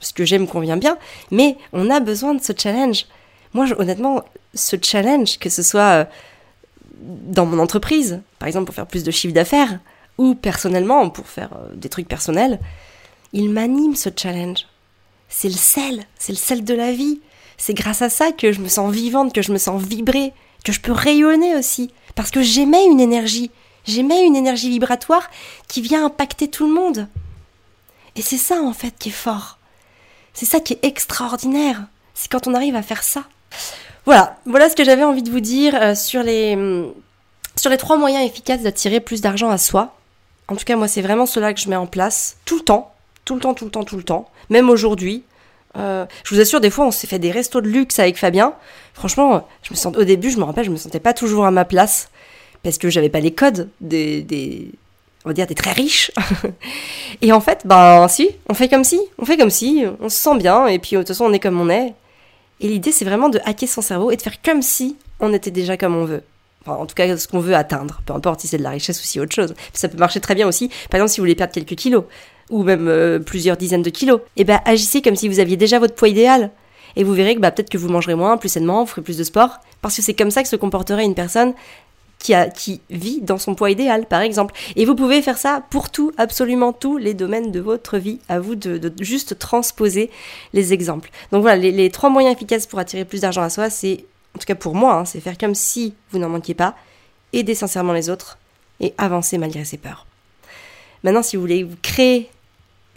ce 0.00 0.12
que 0.12 0.24
j'aime 0.24 0.48
convient 0.48 0.76
bien. 0.76 0.98
Mais 1.30 1.56
on 1.72 1.88
a 1.88 2.00
besoin 2.00 2.34
de 2.34 2.42
ce 2.42 2.52
challenge. 2.56 3.06
Moi, 3.54 3.66
honnêtement, 3.78 4.24
ce 4.54 4.74
challenge, 4.82 5.38
que 5.38 5.50
ce 5.50 5.62
soit 5.62 5.80
euh, 5.80 6.04
dans 7.00 7.46
mon 7.46 7.60
entreprise, 7.60 8.20
par 8.40 8.48
exemple 8.48 8.66
pour 8.66 8.74
faire 8.74 8.88
plus 8.88 9.04
de 9.04 9.12
chiffre 9.12 9.34
d'affaires, 9.34 9.78
ou 10.16 10.34
personnellement 10.34 11.10
pour 11.10 11.28
faire 11.28 11.50
euh, 11.52 11.74
des 11.76 11.88
trucs 11.88 12.08
personnels, 12.08 12.58
il 13.32 13.50
m'anime 13.50 13.94
ce 13.94 14.08
challenge. 14.14 14.66
C'est 15.28 15.48
le 15.48 15.54
sel, 15.54 16.06
c'est 16.18 16.32
le 16.32 16.38
sel 16.38 16.64
de 16.64 16.74
la 16.74 16.90
vie. 16.90 17.20
C'est 17.58 17.74
grâce 17.74 18.00
à 18.00 18.08
ça 18.08 18.32
que 18.32 18.52
je 18.52 18.60
me 18.60 18.68
sens 18.68 18.92
vivante, 18.92 19.34
que 19.34 19.42
je 19.42 19.52
me 19.52 19.58
sens 19.58 19.82
vibrer, 19.82 20.32
que 20.64 20.72
je 20.72 20.80
peux 20.80 20.92
rayonner 20.92 21.54
aussi, 21.56 21.92
parce 22.14 22.30
que 22.30 22.40
j'émets 22.40 22.86
une 22.86 23.00
énergie, 23.00 23.50
j'émets 23.84 24.24
une 24.24 24.36
énergie 24.36 24.70
vibratoire 24.70 25.28
qui 25.66 25.82
vient 25.82 26.06
impacter 26.06 26.48
tout 26.48 26.66
le 26.66 26.72
monde. 26.72 27.08
Et 28.16 28.22
c'est 28.22 28.38
ça 28.38 28.62
en 28.62 28.72
fait 28.72 28.94
qui 28.98 29.10
est 29.10 29.12
fort. 29.12 29.58
C'est 30.32 30.46
ça 30.46 30.60
qui 30.60 30.72
est 30.72 30.84
extraordinaire. 30.84 31.82
C'est 32.14 32.30
quand 32.30 32.46
on 32.46 32.54
arrive 32.54 32.76
à 32.76 32.82
faire 32.82 33.02
ça. 33.02 33.24
Voilà, 34.06 34.38
voilà 34.46 34.70
ce 34.70 34.76
que 34.76 34.84
j'avais 34.84 35.04
envie 35.04 35.22
de 35.22 35.30
vous 35.30 35.40
dire 35.40 35.74
euh, 35.74 35.94
sur 35.94 36.22
les 36.22 36.54
hum, 36.54 36.94
sur 37.58 37.70
les 37.70 37.76
trois 37.76 37.96
moyens 37.96 38.24
efficaces 38.24 38.62
d'attirer 38.62 39.00
plus 39.00 39.20
d'argent 39.20 39.50
à 39.50 39.58
soi. 39.58 39.96
En 40.48 40.56
tout 40.56 40.64
cas, 40.64 40.76
moi, 40.76 40.88
c'est 40.88 41.02
vraiment 41.02 41.26
cela 41.26 41.52
que 41.52 41.60
je 41.60 41.68
mets 41.68 41.76
en 41.76 41.86
place 41.86 42.36
tout 42.44 42.56
le 42.56 42.64
temps, 42.64 42.94
tout 43.24 43.34
le 43.34 43.40
temps, 43.40 43.54
tout 43.54 43.64
le 43.66 43.70
temps, 43.70 43.84
tout 43.84 43.96
le 43.96 44.02
temps, 44.02 44.30
même 44.48 44.70
aujourd'hui. 44.70 45.24
Euh, 45.76 46.06
je 46.24 46.34
vous 46.34 46.40
assure, 46.40 46.60
des 46.60 46.70
fois, 46.70 46.86
on 46.86 46.90
s'est 46.90 47.06
fait 47.06 47.18
des 47.18 47.30
restos 47.30 47.60
de 47.60 47.68
luxe 47.68 47.98
avec 47.98 48.16
Fabien. 48.16 48.54
Franchement, 48.94 49.46
je 49.62 49.72
me 49.72 49.96
au 49.96 50.04
début, 50.04 50.30
je 50.30 50.38
me 50.38 50.44
rappelle, 50.44 50.64
je 50.64 50.70
me 50.70 50.76
sentais 50.76 51.00
pas 51.00 51.14
toujours 51.14 51.44
à 51.44 51.50
ma 51.50 51.64
place 51.64 52.10
parce 52.62 52.78
que 52.78 52.90
j'avais 52.90 53.08
pas 53.08 53.20
les 53.20 53.32
codes 53.32 53.68
des, 53.80 54.22
des, 54.22 54.70
on 55.24 55.28
va 55.28 55.34
dire 55.34 55.46
des 55.46 55.54
très 55.54 55.72
riches. 55.72 56.10
et 57.22 57.32
en 57.32 57.40
fait, 57.40 57.62
ben 57.64 58.08
si, 58.08 58.30
on 58.48 58.54
fait 58.54 58.68
comme 58.68 58.84
si, 58.84 59.00
on 59.18 59.24
fait 59.24 59.36
comme 59.36 59.50
si, 59.50 59.84
on 60.00 60.08
se 60.08 60.16
sent 60.16 60.36
bien 60.38 60.66
et 60.66 60.78
puis 60.78 60.96
de 60.96 60.98
toute 60.98 61.08
façon, 61.08 61.24
on 61.26 61.32
est 61.32 61.38
comme 61.38 61.60
on 61.60 61.70
est. 61.70 61.94
Et 62.60 62.68
l'idée, 62.68 62.90
c'est 62.90 63.04
vraiment 63.04 63.28
de 63.28 63.38
hacker 63.44 63.68
son 63.68 63.82
cerveau 63.82 64.10
et 64.10 64.16
de 64.16 64.22
faire 64.22 64.42
comme 64.42 64.62
si 64.62 64.96
on 65.20 65.32
était 65.32 65.50
déjà 65.50 65.76
comme 65.76 65.94
on 65.94 66.04
veut. 66.04 66.22
Enfin, 66.62 66.76
en 66.80 66.86
tout 66.86 66.94
cas, 66.94 67.16
ce 67.16 67.28
qu'on 67.28 67.38
veut 67.38 67.54
atteindre, 67.54 68.02
peu 68.04 68.12
importe 68.12 68.40
si 68.40 68.48
c'est 68.48 68.58
de 68.58 68.62
la 68.62 68.70
richesse 68.70 69.00
ou 69.00 69.04
si 69.04 69.20
autre 69.20 69.34
chose. 69.34 69.54
Ça 69.72 69.88
peut 69.88 69.96
marcher 69.96 70.20
très 70.20 70.34
bien 70.34 70.48
aussi. 70.48 70.68
Par 70.90 70.98
exemple, 70.98 71.10
si 71.10 71.20
vous 71.20 71.22
voulez 71.22 71.36
perdre 71.36 71.52
quelques 71.52 71.76
kilos 71.76 72.04
ou 72.50 72.62
même 72.62 72.88
euh, 72.88 73.18
plusieurs 73.18 73.56
dizaines 73.56 73.82
de 73.82 73.90
kilos, 73.90 74.20
et 74.36 74.42
eh 74.42 74.44
ben 74.44 74.60
agissez 74.64 75.02
comme 75.02 75.16
si 75.16 75.28
vous 75.28 75.40
aviez 75.40 75.56
déjà 75.56 75.78
votre 75.78 75.94
poids 75.94 76.08
idéal. 76.08 76.50
Et 76.96 77.04
vous 77.04 77.12
verrez 77.12 77.34
que 77.34 77.40
bah, 77.40 77.50
peut-être 77.50 77.70
que 77.70 77.78
vous 77.78 77.88
mangerez 77.88 78.14
moins, 78.14 78.36
plus 78.38 78.48
sainement, 78.48 78.82
vous 78.82 78.90
ferez 78.90 79.02
plus 79.02 79.18
de 79.18 79.24
sport, 79.24 79.58
parce 79.82 79.94
que 79.96 80.02
c'est 80.02 80.14
comme 80.14 80.30
ça 80.30 80.42
que 80.42 80.48
se 80.48 80.56
comporterait 80.56 81.04
une 81.04 81.14
personne 81.14 81.54
qui, 82.18 82.34
a, 82.34 82.48
qui 82.48 82.80
vit 82.90 83.20
dans 83.20 83.38
son 83.38 83.54
poids 83.54 83.70
idéal, 83.70 84.06
par 84.06 84.20
exemple. 84.20 84.54
Et 84.76 84.84
vous 84.84 84.94
pouvez 84.94 85.22
faire 85.22 85.38
ça 85.38 85.62
pour 85.70 85.90
tout, 85.90 86.12
absolument 86.16 86.72
tous 86.72 86.96
les 86.96 87.14
domaines 87.14 87.52
de 87.52 87.60
votre 87.60 87.98
vie. 87.98 88.18
À 88.28 88.40
vous 88.40 88.56
de, 88.56 88.92
juste 89.00 89.38
transposer 89.38 90.10
les 90.52 90.72
exemples. 90.72 91.10
Donc 91.32 91.42
voilà, 91.42 91.56
les, 91.56 91.90
trois 91.90 92.10
moyens 92.10 92.34
efficaces 92.34 92.66
pour 92.66 92.78
attirer 92.78 93.04
plus 93.04 93.20
d'argent 93.20 93.42
à 93.42 93.50
soi, 93.50 93.70
c'est, 93.70 94.04
en 94.34 94.38
tout 94.38 94.46
cas 94.46 94.54
pour 94.54 94.74
moi, 94.74 94.94
hein, 94.94 95.04
c'est 95.04 95.20
faire 95.20 95.38
comme 95.38 95.54
si 95.54 95.94
vous 96.10 96.18
n'en 96.18 96.28
manquiez 96.28 96.54
pas, 96.54 96.74
aider 97.32 97.54
sincèrement 97.54 97.92
les 97.92 98.10
autres 98.10 98.38
et 98.80 98.94
avancer 98.98 99.38
malgré 99.38 99.64
ses 99.64 99.76
peurs. 99.76 100.06
Maintenant, 101.04 101.22
si 101.22 101.36
vous 101.36 101.42
voulez 101.42 101.62
vous 101.62 101.76
créer 101.80 102.28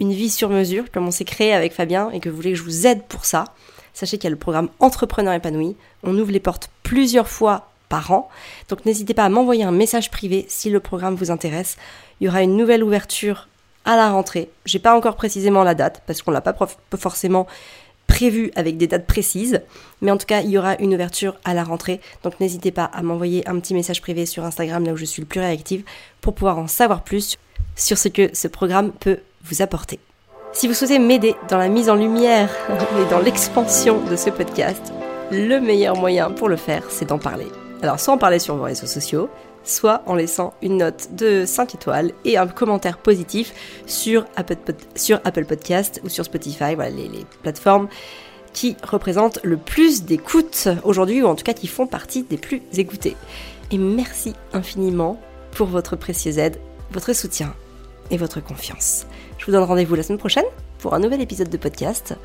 une 0.01 0.11
vie 0.11 0.31
sur 0.31 0.49
mesure, 0.49 0.91
comme 0.91 1.07
on 1.07 1.11
s'est 1.11 1.25
créé 1.25 1.53
avec 1.53 1.73
Fabien, 1.73 2.09
et 2.09 2.19
que 2.19 2.27
vous 2.27 2.35
voulez 2.35 2.51
que 2.51 2.57
je 2.57 2.63
vous 2.63 2.87
aide 2.87 3.03
pour 3.03 3.23
ça, 3.23 3.45
sachez 3.93 4.17
qu'il 4.17 4.25
y 4.25 4.27
a 4.27 4.31
le 4.31 4.35
programme 4.35 4.69
Entrepreneur 4.79 5.31
épanoui. 5.31 5.77
On 6.03 6.17
ouvre 6.17 6.31
les 6.31 6.39
portes 6.39 6.71
plusieurs 6.81 7.27
fois 7.27 7.69
par 7.87 8.11
an. 8.11 8.27
Donc 8.67 8.83
n'hésitez 8.85 9.13
pas 9.13 9.25
à 9.25 9.29
m'envoyer 9.29 9.63
un 9.63 9.71
message 9.71 10.09
privé 10.09 10.45
si 10.49 10.71
le 10.71 10.79
programme 10.79 11.13
vous 11.13 11.29
intéresse. 11.29 11.77
Il 12.19 12.25
y 12.25 12.27
aura 12.29 12.41
une 12.41 12.57
nouvelle 12.57 12.83
ouverture 12.83 13.47
à 13.85 13.95
la 13.95 14.09
rentrée. 14.09 14.49
J'ai 14.65 14.79
pas 14.79 14.97
encore 14.97 15.15
précisément 15.15 15.63
la 15.63 15.75
date 15.75 16.01
parce 16.07 16.23
qu'on 16.23 16.31
l'a 16.31 16.41
pas 16.41 16.55
forcément 16.97 17.45
prévu 18.07 18.51
avec 18.55 18.77
des 18.77 18.87
dates 18.87 19.05
précises, 19.05 19.61
mais 20.01 20.09
en 20.09 20.17
tout 20.17 20.25
cas, 20.25 20.41
il 20.41 20.49
y 20.49 20.57
aura 20.57 20.75
une 20.79 20.93
ouverture 20.95 21.37
à 21.43 21.53
la 21.53 21.63
rentrée. 21.63 22.01
Donc 22.23 22.39
n'hésitez 22.39 22.71
pas 22.71 22.85
à 22.85 23.03
m'envoyer 23.03 23.47
un 23.47 23.59
petit 23.59 23.75
message 23.75 24.01
privé 24.01 24.25
sur 24.25 24.45
Instagram 24.45 24.83
là 24.83 24.93
où 24.93 24.97
je 24.97 25.05
suis 25.05 25.21
le 25.21 25.27
plus 25.27 25.39
réactive 25.39 25.83
pour 26.21 26.33
pouvoir 26.33 26.57
en 26.57 26.67
savoir 26.67 27.03
plus 27.03 27.37
sur 27.75 27.99
ce 27.99 28.07
que 28.07 28.31
ce 28.33 28.47
programme 28.47 28.91
peut 28.93 29.19
vous 29.43 29.61
apporter. 29.61 29.99
Si 30.53 30.67
vous 30.67 30.73
souhaitez 30.73 30.99
m'aider 30.99 31.35
dans 31.49 31.57
la 31.57 31.69
mise 31.69 31.89
en 31.89 31.95
lumière 31.95 32.49
et 32.99 33.09
dans 33.09 33.19
l'expansion 33.19 33.99
de 34.03 34.15
ce 34.15 34.29
podcast, 34.29 34.91
le 35.31 35.59
meilleur 35.59 35.95
moyen 35.95 36.29
pour 36.31 36.49
le 36.49 36.57
faire, 36.57 36.83
c'est 36.89 37.07
d'en 37.07 37.19
parler. 37.19 37.47
Alors, 37.81 37.99
soit 37.99 38.13
en 38.13 38.17
parler 38.17 38.39
sur 38.39 38.55
vos 38.55 38.63
réseaux 38.63 38.85
sociaux, 38.85 39.29
soit 39.63 40.03
en 40.05 40.15
laissant 40.15 40.53
une 40.61 40.77
note 40.77 41.09
de 41.13 41.45
5 41.45 41.75
étoiles 41.75 42.11
et 42.25 42.37
un 42.37 42.47
commentaire 42.47 42.97
positif 42.97 43.53
sur 43.85 44.25
Apple, 44.35 44.57
sur 44.95 45.21
Podcast 45.21 46.01
ou 46.03 46.09
sur 46.09 46.25
Spotify, 46.25 46.75
voilà 46.75 46.89
les, 46.89 47.07
les 47.07 47.25
plateformes 47.43 47.87
qui 48.53 48.75
représentent 48.83 49.39
le 49.43 49.57
plus 49.57 50.03
d'écoutes 50.03 50.67
aujourd'hui, 50.83 51.21
ou 51.21 51.27
en 51.27 51.35
tout 51.35 51.43
cas 51.43 51.53
qui 51.53 51.67
font 51.67 51.87
partie 51.87 52.23
des 52.23 52.37
plus 52.37 52.61
écoutées. 52.75 53.15
Et 53.71 53.77
merci 53.77 54.33
infiniment 54.53 55.19
pour 55.51 55.67
votre 55.67 55.95
précieuse 55.95 56.37
aide, 56.37 56.57
votre 56.91 57.13
soutien 57.13 57.53
et 58.09 58.17
votre 58.17 58.43
confiance. 58.43 59.05
Je 59.41 59.47
vous 59.47 59.53
donne 59.53 59.63
rendez-vous 59.63 59.95
la 59.95 60.03
semaine 60.03 60.19
prochaine 60.19 60.45
pour 60.77 60.93
un 60.93 60.99
nouvel 60.99 61.19
épisode 61.19 61.49
de 61.49 61.57
podcast. 61.57 62.15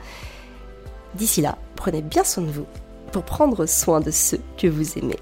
D'ici 1.15 1.41
là, 1.41 1.57
prenez 1.75 2.03
bien 2.03 2.25
soin 2.25 2.45
de 2.45 2.51
vous 2.51 2.67
pour 3.11 3.23
prendre 3.23 3.65
soin 3.65 4.01
de 4.01 4.11
ceux 4.11 4.41
que 4.59 4.67
vous 4.67 4.99
aimez. 4.99 5.17